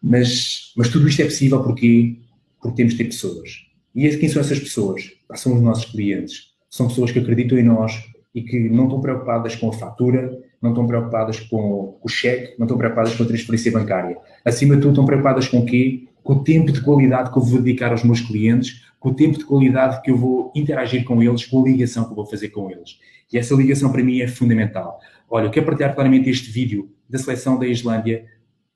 [0.00, 2.18] Mas, mas tudo isto é possível porque,
[2.60, 3.66] porque temos de ter pessoas.
[3.92, 5.10] E quem são essas pessoas?
[5.34, 6.52] São os nossos clientes.
[6.70, 8.00] São pessoas que acreditam em nós
[8.32, 12.66] e que não estão preocupadas com a fatura, não estão preocupadas com o cheque, não
[12.66, 14.16] estão preocupadas com a transferência bancária.
[14.44, 16.04] Acima de tudo, estão preocupadas com o quê?
[16.22, 19.36] Com o tempo de qualidade que eu vou dedicar aos meus clientes, com o tempo
[19.36, 22.50] de qualidade que eu vou interagir com eles, com a ligação que eu vou fazer
[22.50, 23.00] com eles.
[23.32, 25.00] E essa ligação para mim é fundamental.
[25.28, 28.24] Olha, eu quero partilhar claramente este vídeo da seleção da Islândia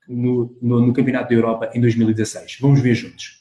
[0.05, 2.57] no, no, no Campeonato da Europa em 2016.
[2.59, 3.36] Vamos ver juntos.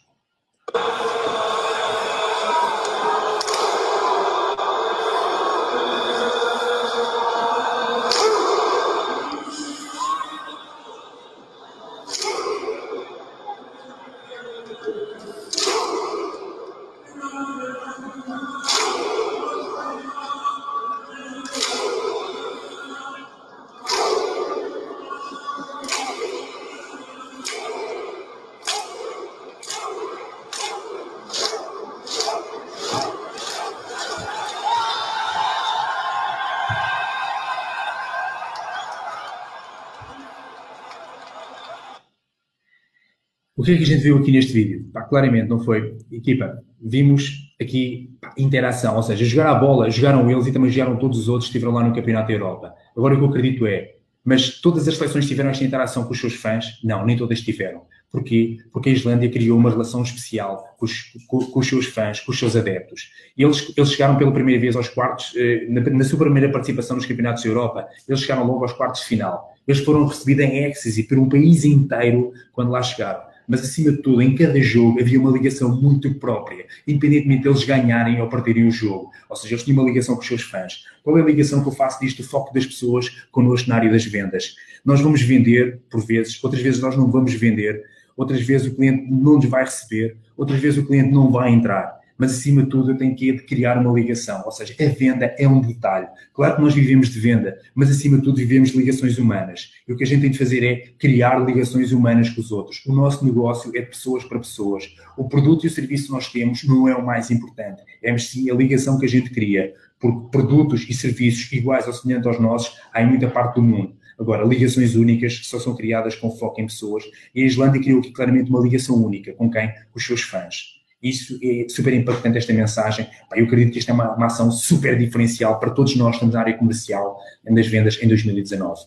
[43.67, 44.89] Que é que a gente viu aqui neste vídeo?
[44.93, 45.97] Pá, claramente não foi.
[46.11, 50.97] Equipa, vimos aqui pá, interação, ou seja, jogar a bola, jogaram eles e também jogaram
[50.97, 52.75] todos os outros que estiveram lá no Campeonato da Europa.
[52.97, 56.21] Agora o que eu acredito é, mas todas as seleções tiveram esta interação com os
[56.21, 56.81] seus fãs?
[56.83, 57.83] Não, nem todas tiveram.
[58.11, 58.57] Porquê?
[58.73, 62.33] Porque a Islândia criou uma relação especial com os, com, com os seus fãs, com
[62.33, 63.11] os seus adeptos.
[63.37, 67.07] Eles, eles chegaram pela primeira vez aos quartos, eh, na, na sua primeira participação nos
[67.07, 69.53] Campeonatos da Europa, eles chegaram logo aos quartos de final.
[69.67, 73.99] Eles foram recebidos em êxtase por um país inteiro quando lá chegaram mas acima de
[73.99, 78.71] tudo, em cada jogo havia uma ligação muito própria, independentemente deles ganharem ou perderem o
[78.71, 79.11] jogo.
[79.29, 80.85] Ou seja, eles tinham uma ligação com os seus fãs.
[81.03, 83.91] Qual é a ligação que eu faço disto, o foco das pessoas connosco na área
[83.91, 84.57] das vendas?
[84.85, 87.85] Nós vamos vender, por vezes, outras vezes nós não vamos vender,
[88.17, 91.96] outras vezes o cliente não nos vai receber, outras vezes o cliente não vai entrar
[92.19, 95.47] mas acima de tudo eu tenho que criar uma ligação, ou seja, a venda é
[95.47, 96.07] um detalhe.
[96.33, 99.73] Claro que nós vivemos de venda, mas acima de tudo vivemos de ligações humanas.
[99.87, 102.85] E o que a gente tem de fazer é criar ligações humanas com os outros.
[102.87, 104.95] O nosso negócio é de pessoas para pessoas.
[105.17, 108.51] O produto e o serviço que nós temos não é o mais importante, é sim
[108.51, 109.75] a ligação que a gente cria.
[109.99, 113.95] Porque produtos e serviços iguais ou semelhantes aos nossos há em muita parte do mundo.
[114.19, 118.11] Agora, ligações únicas só são criadas com foco em pessoas e a Islândia criou aqui
[118.13, 119.35] claramente uma ligação única.
[119.35, 119.69] Com quem?
[119.69, 120.76] Com os seus fãs.
[121.03, 123.07] Isso é super impactante, esta mensagem.
[123.35, 126.35] Eu acredito que isto é uma, uma ação super diferencial para todos nós que estamos
[126.35, 128.81] na área comercial das vendas em 2019.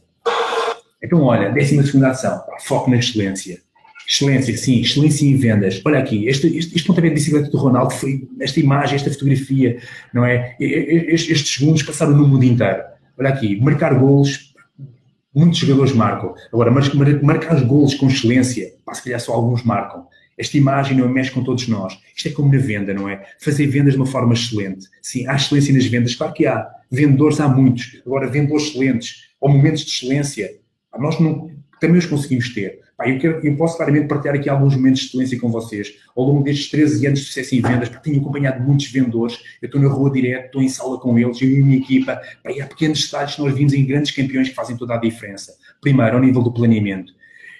[1.01, 3.61] Então, olha, décima segunda ação, foco na excelência.
[4.07, 5.81] Excelência, sim, excelência em vendas.
[5.85, 9.77] Olha aqui, este, este, este pontapé de bicicleta do Ronaldo foi esta imagem, esta fotografia,
[10.11, 10.55] não é?
[10.59, 12.81] Estes, estes segundos passaram no mundo inteiro.
[13.17, 14.53] Olha aqui, marcar golos,
[15.33, 16.33] muitos jogadores marcam.
[16.51, 16.71] Agora,
[17.21, 20.07] marcar, os golos com excelência, se calhar só alguns marcam.
[20.39, 21.99] Esta imagem não mexe com todos nós.
[22.15, 23.25] Isto é como na venda, não é?
[23.41, 24.87] Fazer vendas de uma forma excelente.
[25.01, 26.65] Sim, há excelência nas vendas, claro que há.
[26.89, 28.01] Vendedores há muitos.
[28.05, 30.49] Agora, vendedores excelentes, ou momentos de excelência,
[30.97, 32.79] nós não, também os conseguimos ter.
[33.05, 35.93] Eu, quero, eu, posso claramente partilhar aqui alguns momentos de excelência com vocês.
[36.15, 39.67] Ao longo destes 13 anos de sucesso em vendas, pá, tenho acompanhado muitos vendedores, eu
[39.67, 42.61] estou na rua direto, estou em sala com eles, eu e a minha equipa, e
[42.61, 45.53] há pequenos detalhes que nós vimos em grandes campeões que fazem toda a diferença.
[45.79, 47.13] Primeiro, ao nível do planeamento.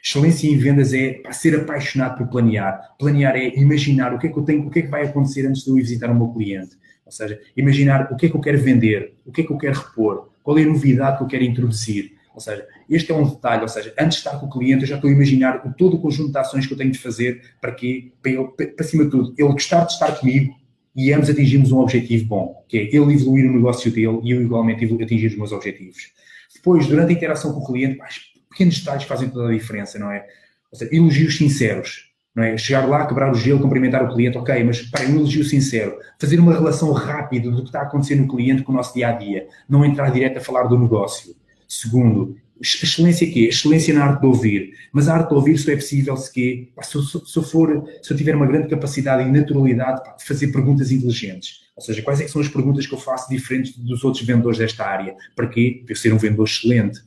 [0.03, 2.95] Excelência em vendas é para ser apaixonado por planear.
[2.97, 5.45] Planear é imaginar o que é que eu tenho, o que é que vai acontecer
[5.45, 6.77] antes de eu ir visitar o meu cliente.
[7.05, 9.57] Ou seja, imaginar o que é que eu quero vender, o que é que eu
[9.57, 12.13] quero repor, qual é a novidade que eu quero introduzir.
[12.33, 14.87] Ou seja, este é um detalhe, ou seja, antes de estar com o cliente, eu
[14.87, 17.71] já estou a imaginar todo o conjunto de ações que eu tenho de fazer para
[17.71, 20.55] que, para, ele, para cima de tudo, ele gostar de estar comigo
[20.95, 24.41] e ambos atingirmos um objetivo bom, que é ele evoluir o negócio dele e eu
[24.41, 26.11] igualmente atingir os meus objetivos.
[26.53, 27.97] Depois, durante a interação com o cliente,
[28.49, 30.25] pequenos detalhes fazem toda a diferença, não é?
[30.71, 32.57] Ou seja, elogios sinceros, não é?
[32.57, 36.39] Chegar lá, quebrar o gelo, cumprimentar o cliente, ok, mas para um elogio sincero, fazer
[36.39, 39.11] uma relação rápida do que está a acontecer no cliente com o nosso dia a
[39.11, 41.35] dia, não entrar direto a falar do negócio.
[41.67, 45.75] Segundo, excelência aqui, excelência na arte de ouvir, mas a arte de ouvir só é
[45.75, 50.01] possível se, que, se, eu, se, for, se eu tiver uma grande capacidade e naturalidade
[50.17, 51.61] de fazer perguntas inteligentes.
[51.75, 54.85] Ou seja, quais é são as perguntas que eu faço diferentes dos outros vendedores desta
[54.85, 55.15] área?
[55.33, 55.81] Para quê?
[55.85, 56.99] Para eu ser um vendedor excelente.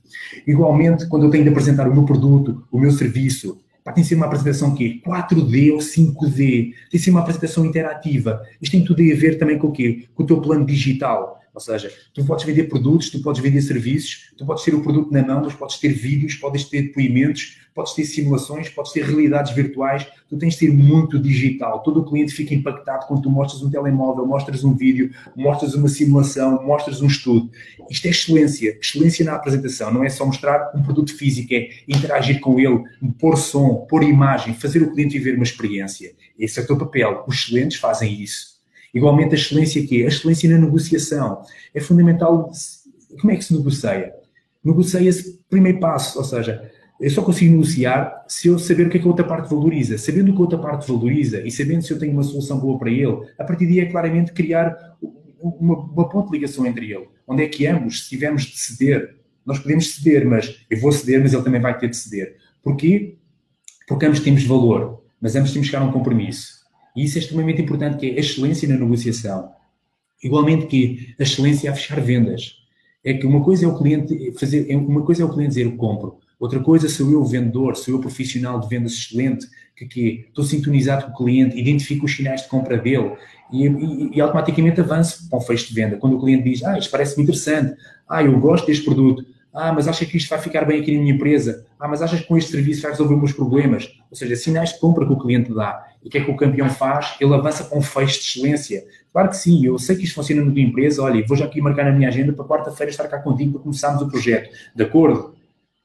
[0.46, 3.60] Igualmente, quando eu tenho de apresentar o meu produto, o meu serviço,
[3.90, 8.40] tem de ser uma apresentação que 4D ou 5D, tem de ser uma apresentação interativa.
[8.60, 10.06] Isto tem tudo a ver também com o quê?
[10.14, 11.41] Com o teu plano digital.
[11.54, 15.12] Ou seja, tu podes vender produtos, tu podes vender serviços, tu podes ter o produto
[15.12, 19.52] na mão, mas podes ter vídeos, podes ter depoimentos, podes ter simulações, podes ter realidades
[19.54, 21.82] virtuais, tu tens de ter muito digital.
[21.82, 25.88] Todo o cliente fica impactado quando tu mostras um telemóvel, mostras um vídeo, mostras uma
[25.88, 27.50] simulação, mostras um estudo.
[27.90, 32.40] Isto é excelência, excelência na apresentação, não é só mostrar um produto físico, é interagir
[32.40, 32.82] com ele,
[33.18, 36.14] pôr som, pôr imagem, fazer o cliente viver uma experiência.
[36.38, 37.24] Esse é o teu papel.
[37.26, 38.51] Os excelentes fazem isso.
[38.92, 40.04] Igualmente a excelência que?
[40.04, 41.42] A excelência na negociação.
[41.74, 42.50] É fundamental.
[43.20, 44.12] Como é que se negocia?
[44.64, 49.00] Negocia-se primeiro passo, ou seja, eu só consigo negociar se eu saber o que é
[49.00, 49.98] que a outra parte valoriza.
[49.98, 52.78] Sabendo o que a outra parte valoriza e sabendo se eu tenho uma solução boa
[52.78, 54.96] para ele, a partir daí é claramente criar
[55.40, 57.08] uma, uma ponte de ligação entre ele.
[57.26, 61.20] Onde é que ambos, se tivermos de ceder, nós podemos ceder, mas eu vou ceder,
[61.20, 62.36] mas ele também vai ter de ceder.
[62.62, 63.18] Porquê?
[63.88, 66.61] Porque ambos temos valor, mas ambos temos que chegar a um compromisso.
[66.96, 69.50] E isso é extremamente importante, que é a excelência na negociação.
[70.22, 72.62] Igualmente que a excelência a fechar vendas.
[73.04, 75.66] É que uma coisa é o cliente fazer, é uma coisa é o cliente dizer
[75.66, 79.48] eu compro, outra coisa sou eu o vendedor, sou eu o profissional de vendas excelente,
[79.76, 83.12] que, que estou sintonizado com o cliente, identifico os sinais de compra dele
[83.52, 85.96] e, e, e automaticamente avanço para o fecho de venda.
[85.96, 87.76] Quando o cliente diz, ah, isto parece-me interessante,
[88.08, 91.00] ah, eu gosto deste produto, ah, mas acha que isto vai ficar bem aqui na
[91.00, 91.66] minha empresa?
[91.78, 93.88] Ah, mas achas que com este serviço vai resolver os meus problemas?
[94.10, 95.91] Ou seja, sinais de compra que o cliente dá.
[96.04, 97.14] O que é que o campeão faz?
[97.20, 98.84] Ele avança com um fecho de excelência.
[99.12, 101.02] Claro que sim, eu sei que isto funciona na tua empresa.
[101.02, 104.02] Olha, vou já aqui marcar na minha agenda para quarta-feira estar cá contigo para começarmos
[104.02, 104.50] o projeto.
[104.74, 105.34] De acordo?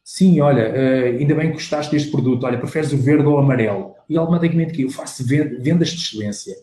[0.03, 2.45] Sim, olha, uh, ainda bem que gostaste deste produto.
[2.45, 3.93] Olha, preferes o verde ou o amarelo?
[4.09, 6.55] E automaticamente que eu faço vendas de excelência.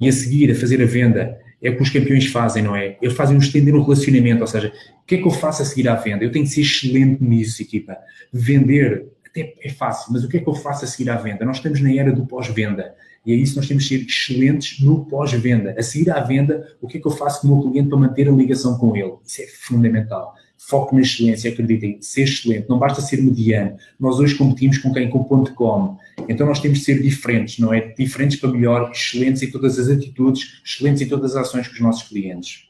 [0.00, 2.96] E a seguir, a fazer a venda, é o que os campeões fazem, não é?
[3.02, 5.64] Eles fazem um estender no relacionamento, ou seja, o que é que eu faço a
[5.64, 6.24] seguir à venda?
[6.24, 7.96] Eu tenho que ser excelente nisso, equipa.
[8.32, 9.06] Vender
[9.42, 11.44] até é fácil, mas o que é que eu faço a seguir à venda?
[11.44, 12.94] Nós estamos na era do pós-venda.
[13.24, 15.74] E é isso nós temos que ser excelentes no pós-venda.
[15.78, 17.98] A seguir à venda, o que é que eu faço com o meu cliente para
[17.98, 19.14] manter a ligação com ele?
[19.24, 20.34] Isso é fundamental.
[20.56, 23.76] Foco na excelência, acreditem, ser excelente, não basta ser mediano.
[23.98, 25.08] Nós hoje competimos com quem?
[25.08, 25.96] Com .com.
[26.28, 27.92] Então nós temos de ser diferentes, não é?
[27.92, 31.80] Diferentes para melhor, excelentes em todas as atitudes, excelentes em todas as ações com os
[31.80, 32.68] nossos clientes.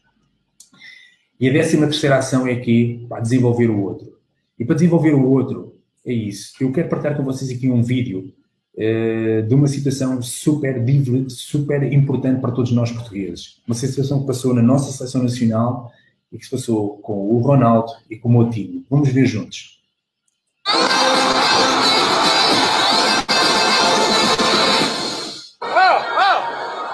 [1.40, 4.18] E a décima terceira ação é aqui, para desenvolver o outro.
[4.58, 5.67] E para desenvolver o outro,
[6.10, 6.52] é isso.
[6.60, 8.32] Eu quero partilhar com vocês aqui um vídeo
[8.74, 10.82] uh, de uma situação super,
[11.28, 13.60] super importante para todos nós portugueses.
[13.66, 15.92] Uma situação que passou na nossa seleção nacional
[16.32, 18.84] e que se passou com o Ronaldo e com o Moutinho.
[18.88, 19.78] Vamos ver juntos.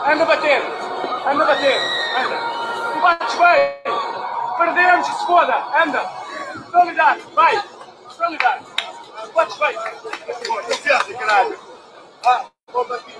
[0.06, 0.62] Anda a bater!
[1.26, 1.80] Anda bater!
[2.16, 3.00] Anda!
[3.02, 3.94] Bates bem!
[4.58, 5.56] Perdemos se foda!
[5.82, 6.02] Anda!
[6.70, 7.18] Solidar!
[7.34, 7.62] Vai!
[8.10, 8.73] Solidar!
[9.34, 9.74] Bates bem!
[10.64, 11.58] Confiança, caralho!
[12.24, 13.14] Ah, vou bater!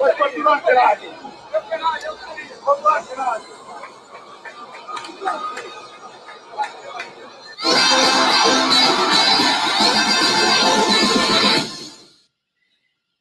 [0.00, 1.10] Vai continuar, caralho!
[2.64, 3.44] Vamos lá, caralho!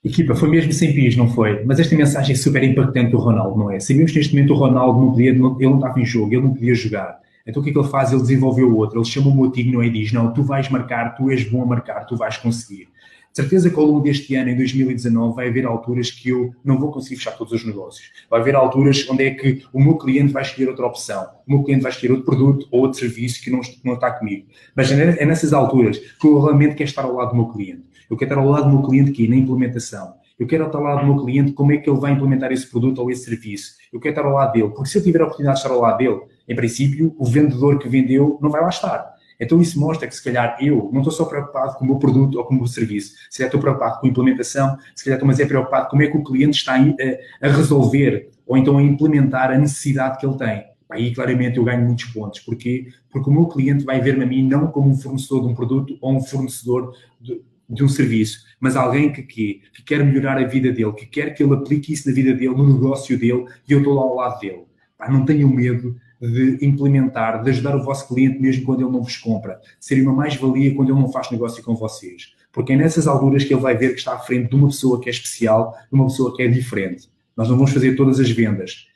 [0.04, 1.64] Equipa, foi mesmo sem pias, não foi?
[1.66, 3.80] Mas esta mensagem é super impactante do Ronaldo, não é?
[3.80, 6.54] Sabemos que neste momento o Ronaldo não podia, ele não estava em jogo, ele não
[6.54, 7.20] podia jogar.
[7.48, 8.12] Então o que é que ele faz?
[8.12, 9.88] Ele desenvolveu outro, ele chama o Motinho não é?
[9.88, 12.90] e diz, não, tu vais marcar, tu és bom a marcar, tu vais conseguir.
[13.38, 16.80] De certeza que ao longo deste ano, em 2019, vai haver alturas que eu não
[16.80, 18.10] vou conseguir fechar todos os negócios.
[18.30, 21.64] Vai haver alturas onde é que o meu cliente vai escolher outra opção, o meu
[21.64, 24.48] cliente vai escolher outro produto ou outro serviço que não, não está comigo.
[24.76, 27.84] Mas é nessas alturas que eu realmente quero estar ao lado do meu cliente.
[28.10, 30.16] Eu quero estar ao lado do meu cliente aqui, na implementação.
[30.40, 32.68] Eu quero estar ao lado do meu cliente, como é que ele vai implementar esse
[32.68, 33.76] produto ou esse serviço.
[33.94, 35.82] Eu quero estar ao lado dele, porque se eu tiver a oportunidade de estar ao
[35.82, 40.08] lado dele, em princípio, o vendedor que vendeu não vai lá estar então isso mostra
[40.08, 42.58] que se calhar eu não estou só preocupado com o meu produto ou com o
[42.58, 45.86] meu serviço, se calhar estou preocupado com a implementação, se calhar estou mais é preocupado
[45.86, 49.58] com como é que o cliente está a, a resolver ou então a implementar a
[49.58, 50.66] necessidade que ele tem.
[50.90, 52.40] Aí claramente eu ganho muitos pontos.
[52.40, 52.88] Porquê?
[53.10, 55.98] Porque o meu cliente vai ver-me a mim não como um fornecedor de um produto
[56.02, 60.46] ou um fornecedor de, de um serviço, mas alguém que, que, que, quer melhorar a
[60.46, 63.74] vida dele, que quer que ele aplique isso na vida dele, no negócio dele, e
[63.74, 64.64] eu estou lá ao lado dele.
[64.98, 69.04] Pá, não tenham medo de implementar, de ajudar o vosso cliente mesmo quando ele não
[69.04, 72.34] vos compra, de ser uma mais-valia quando ele não faz negócio com vocês.
[72.52, 75.00] Porque é nessas alturas que ele vai ver que está à frente de uma pessoa
[75.00, 77.10] que é especial, de uma pessoa que é diferente.
[77.36, 78.88] Nós não vamos fazer todas as vendas,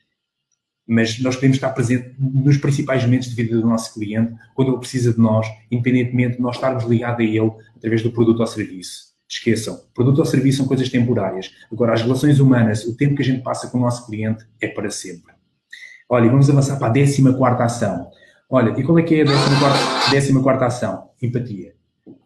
[0.87, 4.79] mas nós podemos estar presentes nos principais momentos de vida do nosso cliente, quando ele
[4.79, 9.11] precisa de nós, independentemente de nós estarmos ligados a ele através do produto ou serviço.
[9.29, 11.53] Esqueçam, produto ou serviço são coisas temporárias.
[11.71, 14.67] Agora, as relações humanas, o tempo que a gente passa com o nosso cliente é
[14.67, 15.30] para sempre.
[16.13, 17.23] Olha, vamos avançar para a 14
[17.61, 18.11] ação.
[18.49, 21.09] Olha, e qual é que é a 14 quarta ação?
[21.21, 21.73] Empatia.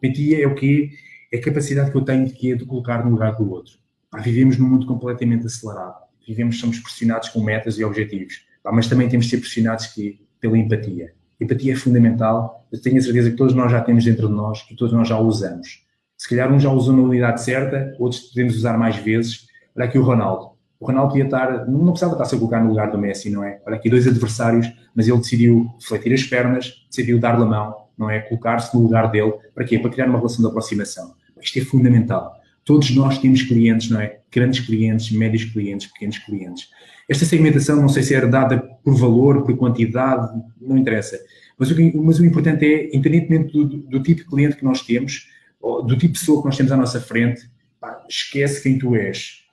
[0.02, 0.90] Empatia é o quê?
[1.32, 2.56] É a capacidade que eu tenho de, quê?
[2.56, 3.74] de colocar no lugar do outro.
[4.10, 5.98] Pá, vivemos num mundo completamente acelerado.
[6.26, 8.44] Vivemos, somos pressionados com metas e objetivos.
[8.64, 11.14] mas também temos de ser pressionados que, pela empatia.
[11.40, 14.66] Empatia é fundamental, eu tenho a certeza que todos nós já temos dentro de nós
[14.68, 15.86] e todos nós já usamos.
[16.18, 19.46] Se calhar um já usou na unidade certa, outros podemos usar mais vezes.
[19.76, 20.55] Olha aqui o Ronaldo.
[20.78, 23.60] O Ronaldo podia estar, não precisava estar-se a colocar no lugar do Messi, não é?
[23.66, 28.10] Olha aqui dois adversários, mas ele decidiu refletir as pernas, decidiu dar-lhe a mão, não
[28.10, 28.20] é?
[28.20, 29.32] Colocar-se no lugar dele.
[29.54, 29.78] Para quê?
[29.78, 31.14] Para criar uma relação de aproximação.
[31.40, 32.34] Isto é fundamental.
[32.64, 34.18] Todos nós temos clientes, não é?
[34.30, 36.68] Grandes clientes, médios clientes, pequenos clientes.
[37.08, 40.28] Esta segmentação, não sei se é dada por valor, por quantidade,
[40.60, 41.18] não interessa.
[41.56, 45.28] Mas o, mas o importante é, independentemente do, do, tipo de cliente que nós temos,
[45.60, 47.48] do tipo de pessoa que nós temos à nossa frente,
[47.80, 49.45] pá, esquece quem tu és.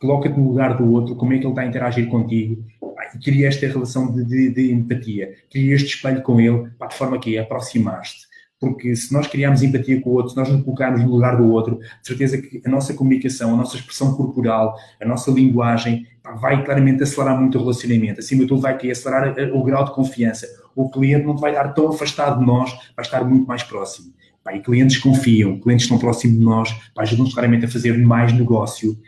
[0.00, 3.18] Coloca-te no lugar do outro, como é que ele está a interagir contigo, pá, e
[3.18, 7.18] cria esta relação de, de, de empatia, cria este espelho com ele, pá, de forma
[7.18, 8.28] que aproximaste
[8.60, 11.48] porque se nós criarmos empatia com o outro, se nós nos colocarmos no lugar do
[11.50, 16.06] outro, de certeza que a nossa comunicação, a nossa expressão corporal, a nossa linguagem
[16.40, 18.20] vai claramente acelerar muito o relacionamento.
[18.20, 20.46] Acima de tudo, vai acelerar o grau de confiança.
[20.74, 24.12] O cliente não vai estar tão afastado de nós, vai estar muito mais próximo.
[24.52, 28.98] E clientes confiam, clientes estão próximos de nós, ajudam-nos claramente a fazer mais negócio.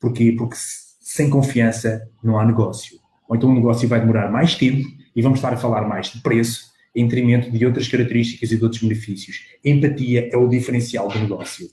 [0.00, 0.34] Porquê?
[0.36, 0.56] Porque
[1.00, 2.98] sem confiança não há negócio.
[3.28, 6.20] Ou então o negócio vai demorar mais tempo e vamos estar a falar mais de
[6.20, 9.44] preço, em detrimento de outras características e de outros benefícios.
[9.64, 11.68] Empatia é o diferencial do negócio.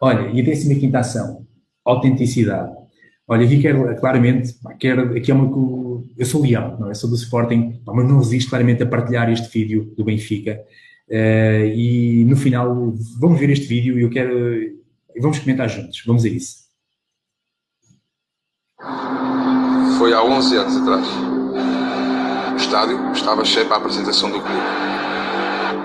[0.00, 1.46] Olha, e a décima quinta ação,
[1.84, 2.72] autenticidade.
[3.26, 5.48] Olha, aqui quero claramente, quero, aqui é uma,
[6.16, 6.94] eu sou leão, não é?
[6.94, 10.60] Sou do Sporting, mas não resisto claramente a partilhar este vídeo do Benfica.
[11.08, 14.32] Uh, e no final, vamos ver este vídeo e eu quero,
[15.20, 16.02] vamos comentar juntos.
[16.06, 16.61] Vamos a isso.
[20.02, 21.06] Foi há 11 anos atrás
[22.56, 24.60] estádio estava cheio para a apresentação do clube.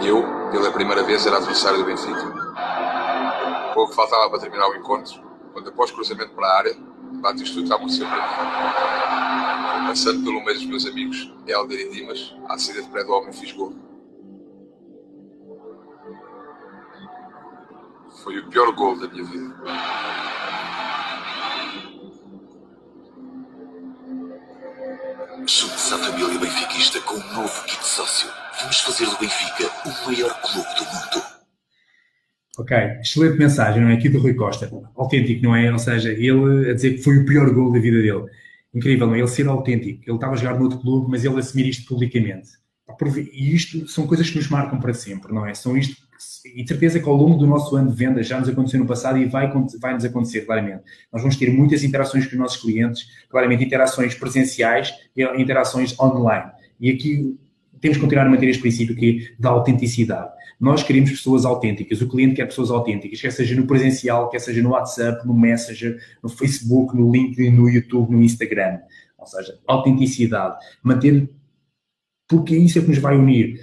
[0.03, 2.33] Eu, pela primeira vez, era adversário do Benfica.
[3.75, 5.21] Pouco faltava para terminar o encontro,
[5.53, 6.75] quando após cruzamento para a área,
[7.21, 9.87] bate isto tudo a acontecer para mim.
[9.89, 13.31] Passando pelo meio dos meus amigos, Helder e Dimas, à saída de pré do homem
[13.31, 13.71] fiz gol.
[18.23, 19.55] Foi o pior gol da minha vida.
[25.45, 28.27] Junte-se à família benfiquista com um novo kit sócio.
[28.59, 31.25] Vamos fazer do Benfica o maior clube do mundo.
[32.57, 33.93] Ok, excelente mensagem, não é?
[33.93, 34.69] Aqui do Rui Costa.
[34.95, 35.71] Autêntico, não é?
[35.71, 38.25] Ou seja, ele a dizer que foi o pior gol da vida dele.
[38.73, 39.19] Incrível, não é?
[39.19, 40.01] Ele ser autêntico.
[40.07, 42.49] Ele estava a jogar no outro clube, mas ele assumir isto publicamente.
[43.31, 45.53] E isto são coisas que nos marcam para sempre, não é?
[45.53, 46.07] São isto
[46.55, 49.17] e certeza que ao longo do nosso ano de venda já nos aconteceu no passado
[49.17, 50.83] e vai, vai nos acontecer, claramente.
[51.11, 56.51] Nós vamos ter muitas interações com os nossos clientes, claramente interações presenciais e interações online.
[56.79, 57.37] E aqui
[57.79, 60.31] temos que continuar a manter este princípio que é da autenticidade.
[60.59, 64.63] Nós queremos pessoas autênticas, o cliente quer pessoas autênticas, quer seja no presencial, quer seja
[64.63, 68.79] no WhatsApp, no Messenger, no Facebook, no LinkedIn, no YouTube, no Instagram.
[69.19, 70.57] Ou seja, autenticidade.
[70.81, 71.29] Manter
[72.27, 73.59] porque é isso é que nos vai unir.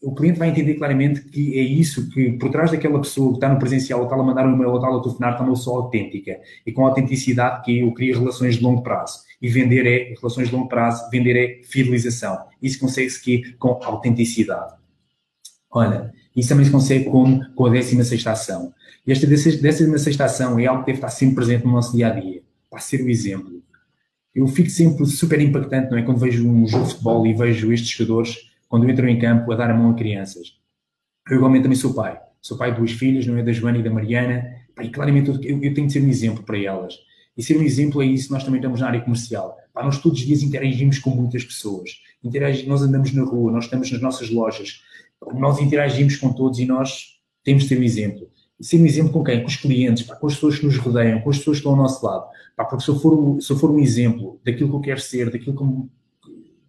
[0.00, 3.48] O cliente vai entender claramente que é isso, que por trás daquela pessoa que está
[3.48, 6.38] no presencial, está a mandar um e-mail, ou está a telefonar, está uma pessoa autêntica.
[6.64, 9.18] E com autenticidade que eu crio relações de longo prazo.
[9.42, 12.38] E vender é, relações de longo prazo, vender é fidelização.
[12.62, 14.74] Isso consegue-se que com autenticidade.
[15.68, 18.72] Olha, isso também se consegue com, com a 16 ação.
[19.04, 22.10] E esta 16 ação é algo que deve estar sempre presente no nosso dia a
[22.10, 22.42] dia.
[22.70, 23.65] Para ser o exemplo
[24.36, 26.02] eu fico sempre super impactante, não é?
[26.02, 29.56] Quando vejo um jogo de futebol e vejo estes jogadores, quando entram em campo, a
[29.56, 30.58] dar a mão a crianças.
[31.26, 32.20] Eu igualmente também sou pai.
[32.42, 33.42] Sou pai de duas filhas, não é?
[33.42, 34.44] Da Joana e da Mariana.
[34.82, 36.98] E claramente eu, eu tenho de ser um exemplo para elas.
[37.34, 39.56] E ser um exemplo é isso, nós também estamos na área comercial.
[39.72, 42.02] Pá, nós todos os dias interagimos com muitas pessoas.
[42.22, 44.82] Interagimos, nós andamos na rua, nós estamos nas nossas lojas.
[45.32, 48.28] Nós interagimos com todos e nós temos de ser um exemplo
[48.60, 49.40] ser um exemplo com quem?
[49.40, 51.72] Com os clientes, pá, com as pessoas que nos rodeiam, com as pessoas que estão
[51.72, 52.26] ao nosso lado.
[52.56, 55.30] Pá, porque se eu, for, se eu for um exemplo daquilo que eu quero ser,
[55.30, 55.90] daquilo que,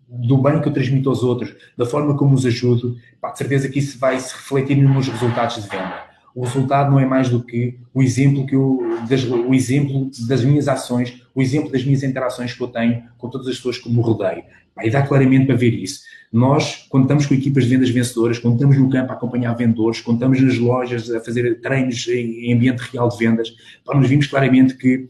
[0.09, 3.69] do bem que eu transmito aos outros, da forma como os ajudo, pá, de certeza
[3.69, 6.07] que isso vai se refletir nos meus resultados de venda.
[6.35, 10.43] O resultado não é mais do que o exemplo que eu, das, o exemplo das
[10.43, 13.89] minhas ações, o exemplo das minhas interações que eu tenho com todas as pessoas que
[13.89, 14.43] me rodeio.
[14.81, 16.01] E dá claramente para ver isso.
[16.31, 20.01] Nós, quando estamos com equipas de vendas vencedoras, quando estamos no campo a acompanhar vendedores,
[20.01, 23.53] quando estamos nas lojas a fazer treinos em ambiente real de vendas,
[23.85, 25.07] nós vimos claramente que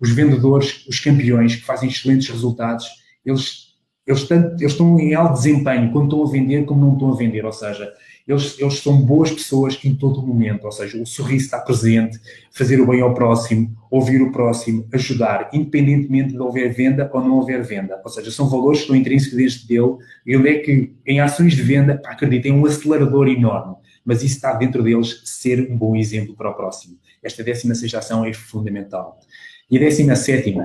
[0.00, 2.86] os vendedores, os campeões que fazem excelentes resultados,
[3.24, 3.74] eles,
[4.06, 7.16] eles, tanto, eles estão em alto desempenho quando estão a vender como não estão a
[7.16, 7.90] vender, ou seja,
[8.26, 12.18] eles, eles são boas pessoas em todo o momento, ou seja, o sorriso está presente,
[12.50, 17.36] fazer o bem ao próximo, ouvir o próximo, ajudar, independentemente de houver venda ou não
[17.36, 18.00] houver venda.
[18.04, 19.96] Ou seja, são valores que estão intrínsecos deste dele.
[20.26, 24.52] Ele é que, em ações de venda, acreditem, é um acelerador enorme, mas isso está
[24.54, 26.98] dentro deles ser um bom exemplo para o próximo.
[27.22, 29.20] Esta 16 ação é fundamental.
[29.70, 30.56] E a 17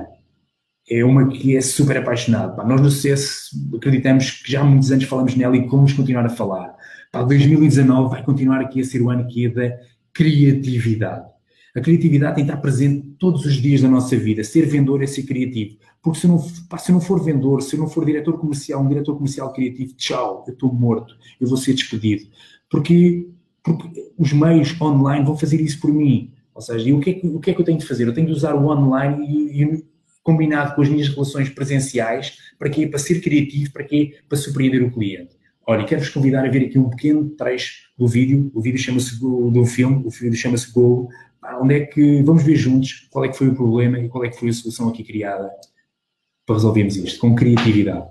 [0.90, 2.62] é uma que é super apaixonada.
[2.64, 6.28] Nós no sucesso acreditamos que já há muitos anos falamos nela e vamos continuar a
[6.28, 6.74] falar.
[7.12, 9.78] Pá, 2019 vai continuar aqui a ser o ano que é da
[10.14, 11.30] criatividade.
[11.76, 14.42] A criatividade tem que estar presente todos os dias da nossa vida.
[14.42, 15.76] Ser vendedor é ser criativo.
[16.02, 18.82] Porque se eu, não, se eu não for vendedor, se eu não for diretor comercial,
[18.82, 22.24] um diretor comercial criativo, tchau, eu estou morto, eu vou ser despedido.
[22.70, 23.28] Porque,
[23.62, 26.32] porque os meios online vão fazer isso por mim.
[26.54, 28.08] Ou seja, o que, é que, o que é que eu tenho de fazer?
[28.08, 29.84] Eu tenho de usar o online e, e
[30.22, 32.86] combinado com as minhas relações presenciais, para quê?
[32.86, 34.16] Para ser criativo, para quê?
[34.28, 35.41] Para surpreender o cliente.
[35.66, 39.64] Olha, quero-vos convidar a ver aqui um pequeno trecho do vídeo, o vídeo chama-se do
[39.64, 41.08] filme, o vídeo chama-se Go,
[41.60, 44.28] onde é que vamos ver juntos qual é que foi o problema e qual é
[44.28, 45.50] que foi a solução aqui criada
[46.44, 48.06] para resolvermos isto, com criatividade.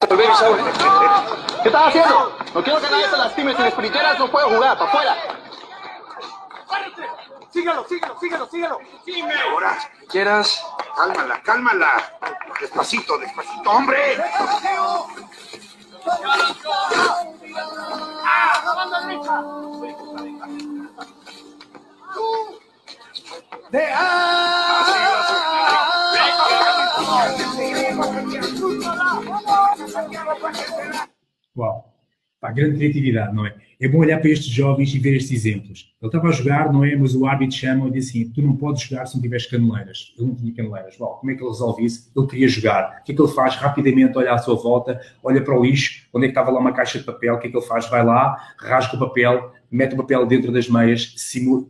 [0.00, 2.32] ¿Qué estás haciendo?
[2.54, 3.54] No quiero que nadie se lastime.
[3.54, 4.78] Si les periqueras no puedo jugar.
[4.78, 5.16] ¡Para afuera!
[7.50, 8.78] Síguelo, síguelo, síguelo, síguelo.
[9.50, 9.78] Ahora,
[10.08, 10.62] quieras.
[10.96, 12.12] Cálmala, cálmala.
[12.60, 13.98] Despacito, despacito, hombre.
[23.70, 23.82] De
[31.54, 31.87] Uau!
[32.40, 33.54] Pá, grande criatividade, não é?
[33.80, 35.92] É bom olhar para estes jovens e ver estes exemplos.
[36.00, 36.94] Ele estava a jogar, não é?
[36.94, 40.14] Mas o árbitro chama e diz assim: tu não podes jogar se não tiveres caneleiras.
[40.16, 40.96] Ele não tinha caneleiras.
[40.96, 42.12] Bom, como é que ele resolve isso?
[42.16, 43.00] Ele queria jogar.
[43.00, 43.56] O que é que ele faz?
[43.56, 46.72] Rapidamente olha à sua volta, olha para o lixo, onde é que estava lá uma
[46.72, 47.88] caixa de papel, o que é que ele faz?
[47.90, 51.14] Vai lá, rasga o papel, mete o papel dentro das meias,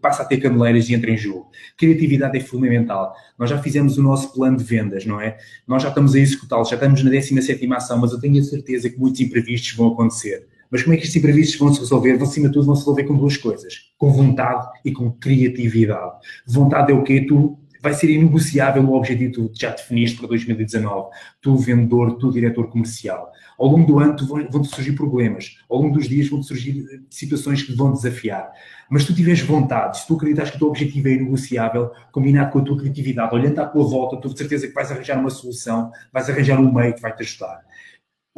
[0.03, 1.51] passa a ter caneleiras e entra em jogo.
[1.79, 3.15] Criatividade é fundamental.
[3.39, 5.39] Nós já fizemos o nosso plano de vendas, não é?
[5.67, 8.91] Nós já estamos a executá-lo, já estamos na 17 ação, mas eu tenho a certeza
[8.91, 10.47] que muitos imprevistos vão acontecer.
[10.71, 12.17] Mas como é que estes imprevistos vão se resolver?
[12.17, 16.13] Vão, acima de tudo, vão se resolver com duas coisas: com vontade e com criatividade.
[16.47, 17.25] Vontade é o quê?
[17.27, 21.09] Tu vai ser inegociável o objetivo que já definiste para 2019.
[21.41, 23.33] Tu, vendedor, tu, diretor comercial.
[23.59, 24.17] Ao longo do ano
[24.51, 28.53] vão-te surgir problemas, ao longo dos dias vão-te surgir eh, situações que te vão desafiar.
[28.89, 32.53] Mas se tu tiveres vontade, se tu acreditas que o teu objetivo é inegociável, combinado
[32.53, 35.31] com a tua criatividade, olhando à tua volta, tu de certeza que vais arranjar uma
[35.31, 37.61] solução, vais arranjar um meio que vai te ajudar.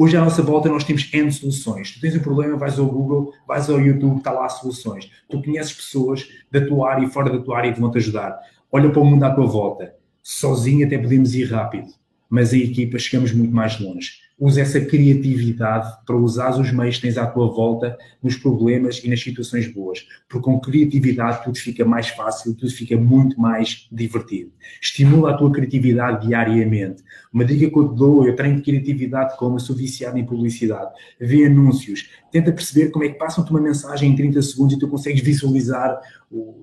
[0.02, 1.92] Hoje à nossa volta nós temos N soluções.
[1.92, 5.10] Tu tens um problema, vais ao Google, vais ao YouTube, está lá soluções.
[5.28, 8.34] Tu conheces pessoas da tua área e fora da tua área que vão te ajudar.
[8.72, 9.94] Olha para o mundo à tua volta.
[10.22, 11.88] Sozinho até podemos ir rápido,
[12.30, 17.02] mas em equipa chegamos muito mais longe usa essa criatividade para usar os meios que
[17.02, 20.06] tens à tua volta nos problemas e nas situações boas.
[20.26, 24.50] Porque com criatividade tudo fica mais fácil, tudo fica muito mais divertido.
[24.80, 27.04] Estimula a tua criatividade diariamente.
[27.30, 30.24] Uma dica que eu te dou, eu treino de criatividade como eu sou viciado em
[30.24, 30.90] publicidade.
[31.20, 34.88] Vê anúncios, tenta perceber como é que passam-te uma mensagem em 30 segundos e tu
[34.88, 36.00] consegues visualizar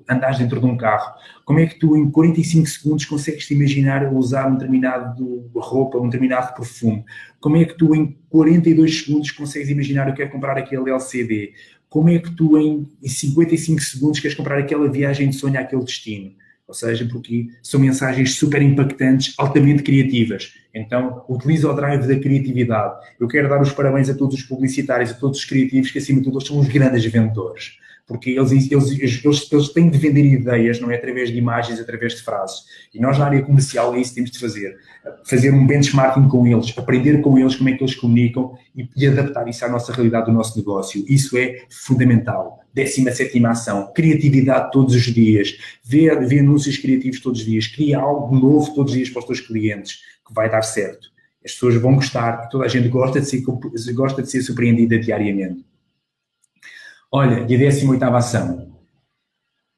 [0.10, 1.14] andares dentro de um carro.
[1.44, 6.06] Como é que tu em 45 segundos consegues te imaginar usar um determinado roupa, um
[6.06, 7.04] determinado perfume?
[7.40, 11.54] Como é que tu em 42 segundos consegues imaginar eu quero comprar aquele LCD?
[11.90, 16.32] Como é que tu em 55 segundos queres comprar aquela viagem de sonho àquele destino?
[16.68, 20.54] Ou seja, porque são mensagens super impactantes, altamente criativas.
[20.74, 23.06] Então, utiliza o drive da criatividade.
[23.18, 26.20] Eu quero dar os parabéns a todos os publicitários, a todos os criativos, que acima
[26.20, 30.80] de tudo são os grandes vendedores porque eles, eles, eles, eles, têm de vender ideias,
[30.80, 32.64] não é através de imagens, através de frases.
[32.94, 34.78] E nós, na área comercial, é isso que temos de fazer.
[35.26, 39.06] Fazer um benchmarking com eles, aprender com eles como é que eles comunicam e, e
[39.06, 41.04] adaptar isso à nossa realidade do nosso negócio.
[41.10, 42.64] Isso é fundamental.
[42.74, 48.36] 17 ação, criatividade todos os dias, ver, ver anúncios criativos todos os dias, cria algo
[48.36, 51.10] novo todos os dias para os teus clientes, que vai dar certo.
[51.44, 53.42] As pessoas vão gostar, toda a gente gosta de ser,
[53.94, 55.66] gosta de ser surpreendida diariamente.
[57.12, 58.68] Olha, e a 18 ação.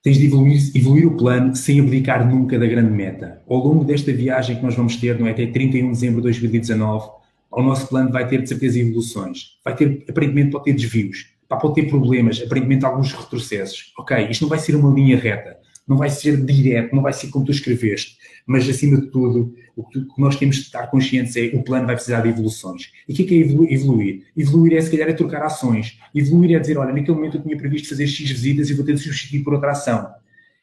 [0.02, 3.42] Tens de evoluir, evoluir, o plano sem abdicar nunca da grande meta.
[3.48, 5.32] Ao longo desta viagem que nós vamos ter, não é?
[5.32, 7.10] Até 31 de dezembro de 2019,
[7.52, 9.60] o nosso plano vai ter de certeza evoluções.
[9.64, 11.28] Vai ter, aparentemente, pode ter desvios.
[11.48, 13.94] Pode ter problemas, aparentemente alguns retrocessos.
[13.98, 15.60] Ok, isto não vai ser uma linha reta
[15.90, 18.16] não vai ser direto, não vai ser como tu escreveste,
[18.46, 21.96] mas acima de tudo, o que nós temos de estar conscientes é o plano vai
[21.96, 22.92] precisar de evoluções.
[23.08, 24.24] E o que é, é evoluir?
[24.36, 25.98] Evoluir é, se calhar, é trocar ações.
[26.14, 28.94] Evoluir é dizer, olha, naquele momento eu tinha previsto fazer X visitas e vou ter
[28.94, 30.10] de substituir por outra ação.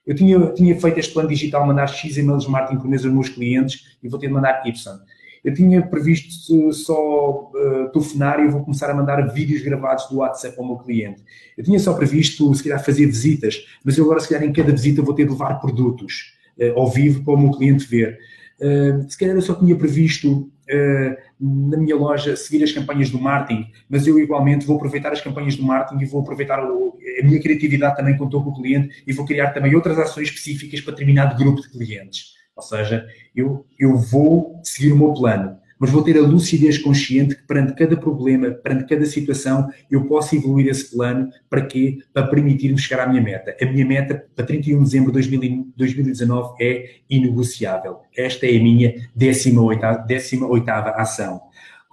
[0.06, 3.12] Eu tinha, tinha feito este plano digital, mandar X e-mails de marketing por mês aos
[3.12, 4.98] meus clientes e vou ter de mandar Y.
[5.42, 10.16] Eu tinha previsto só uh, telefonar e eu vou começar a mandar vídeos gravados do
[10.16, 11.22] WhatsApp ao meu cliente.
[11.56, 14.72] Eu tinha só previsto, se calhar, fazer visitas, mas eu agora, se calhar, em cada
[14.72, 18.18] visita vou ter de levar produtos uh, ao vivo para o meu cliente ver.
[18.60, 23.20] Uh, se calhar eu só tinha previsto uh, na minha loja seguir as campanhas do
[23.20, 27.24] marketing, mas eu igualmente vou aproveitar as campanhas do marketing e vou aproveitar o, a
[27.24, 31.36] minha criatividade também com o cliente e vou criar também outras ações específicas para determinado
[31.36, 32.34] grupo de clientes.
[32.56, 37.36] Ou seja, eu, eu vou seguir o meu plano, mas vou ter a lucidez consciente
[37.36, 41.98] que perante cada problema, perante cada situação, eu posso evoluir esse plano para quê?
[42.12, 43.56] Para permitir-me chegar à minha meta.
[43.60, 47.98] A minha meta para 31 de dezembro de 2019 é inegociável.
[48.16, 51.40] Esta é a minha 18ª, 18 ação.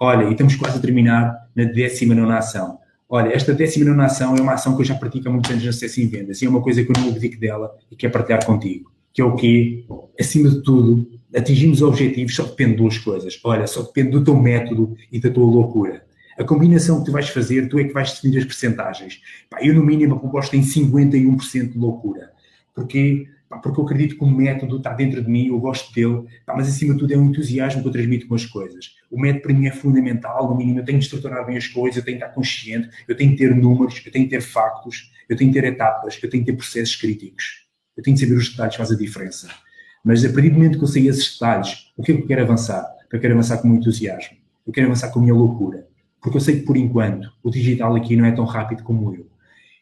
[0.00, 2.78] Olha, e estamos quase a terminar na 19 ação.
[3.08, 5.70] Olha, esta 19 ação é uma ação que eu já pratico há muitos anos no
[5.70, 8.44] acesso em vendas e é uma coisa que eu não abdico dela e quero partilhar
[8.44, 8.90] contigo.
[9.12, 9.84] Que é o quê?
[10.18, 13.38] Acima de tudo, atingimos objetivos só depende de duas coisas.
[13.44, 16.04] Olha, só depende do teu método e da tua loucura.
[16.38, 19.20] A combinação que tu vais fazer, tu é que vais definir as percentagens.
[19.60, 22.32] Eu, no mínimo, aposto em 51% de loucura.
[22.74, 26.24] Porque, pá, porque eu acredito que o método está dentro de mim, eu gosto dele,
[26.48, 28.96] mas acima de tudo é um entusiasmo que eu transmito com as coisas.
[29.08, 31.98] O método para mim é fundamental, no mínimo eu tenho de estruturar bem as coisas,
[31.98, 35.12] eu tenho de estar consciente, eu tenho de ter números, eu tenho de ter factos,
[35.28, 37.64] eu tenho de ter etapas, eu tenho de ter processos críticos.
[37.96, 39.48] Eu tenho de saber os detalhes que fazem a diferença.
[40.04, 42.26] Mas a partir do momento que eu sei esses detalhes, o que é que eu
[42.26, 42.86] quero avançar?
[43.10, 44.36] Eu quero avançar com o entusiasmo.
[44.66, 45.86] Eu quero avançar com a minha loucura.
[46.20, 49.26] Porque eu sei que, por enquanto, o digital aqui não é tão rápido como eu.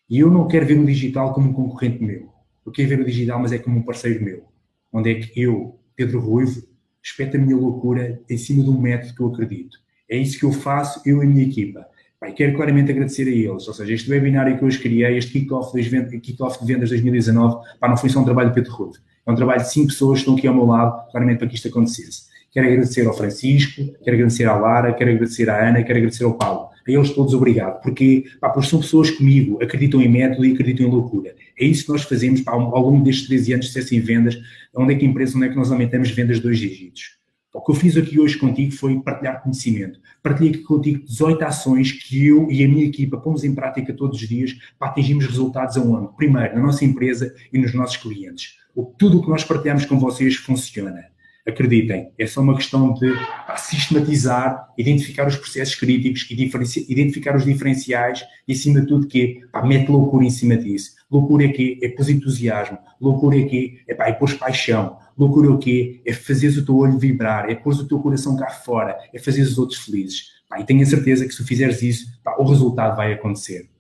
[0.09, 2.29] E eu não quero ver o digital como um concorrente meu.
[2.65, 4.45] Eu quero ver o digital, mas é como um parceiro meu.
[4.93, 6.63] Onde é que eu, Pedro Ruivo,
[7.03, 9.77] espeto a minha loucura em cima de um método que eu acredito.
[10.09, 11.85] É isso que eu faço, eu e a minha equipa.
[12.21, 13.67] Pai, quero claramente agradecer a eles.
[13.67, 17.97] Ou seja, este webinário que eu hoje criei, este kick-off de vendas 2019, pá, não
[17.97, 20.35] foi só um trabalho de Pedro Ruivo é um trabalho de cinco pessoas que estão
[20.35, 22.23] aqui ao meu lado, claramente, para que isto acontecesse.
[22.51, 26.35] Quero agradecer ao Francisco, quero agradecer à Lara, quero agradecer à Ana, quero agradecer ao
[26.35, 26.69] Paulo.
[26.87, 30.87] A eles todos obrigado, porque, pá, porque são pessoas comigo, acreditam em método e acreditam
[30.87, 31.35] em loucura.
[31.59, 34.37] É isso que nós fazemos pá, ao longo destes 13 anos de sucesso em vendas,
[34.75, 37.23] onde é que a empresa, onde é que nós aumentamos vendas de dois dígitos.
[37.55, 40.01] O que eu fiz aqui hoje contigo foi partilhar conhecimento.
[40.23, 44.21] Partilhei aqui contigo 18 ações que eu e a minha equipa pomos em prática todos
[44.21, 46.09] os dias para atingirmos resultados aonde?
[46.17, 48.62] Primeiro, na nossa empresa e nos nossos clientes
[48.99, 51.13] tudo o que nós partilhamos com vocês funciona.
[51.45, 53.13] Acreditem, é só uma questão de
[53.47, 59.61] pá, sistematizar, identificar os processos críticos, identificar os diferenciais e, acima de tudo, que pá,
[59.61, 60.93] mete loucura em cima disso.
[61.11, 65.51] Loucura é que é pôs entusiasmo, loucura é que é, pá, é paixão, loucura é
[65.51, 66.01] o quê?
[66.07, 69.43] É fazer o teu olho vibrar, é pôr o teu coração cá fora, é fazer
[69.43, 70.29] os outros felizes.
[70.49, 73.72] Pá, e tenho a certeza que se fizeres isso, pá, o resultado vai acontecer.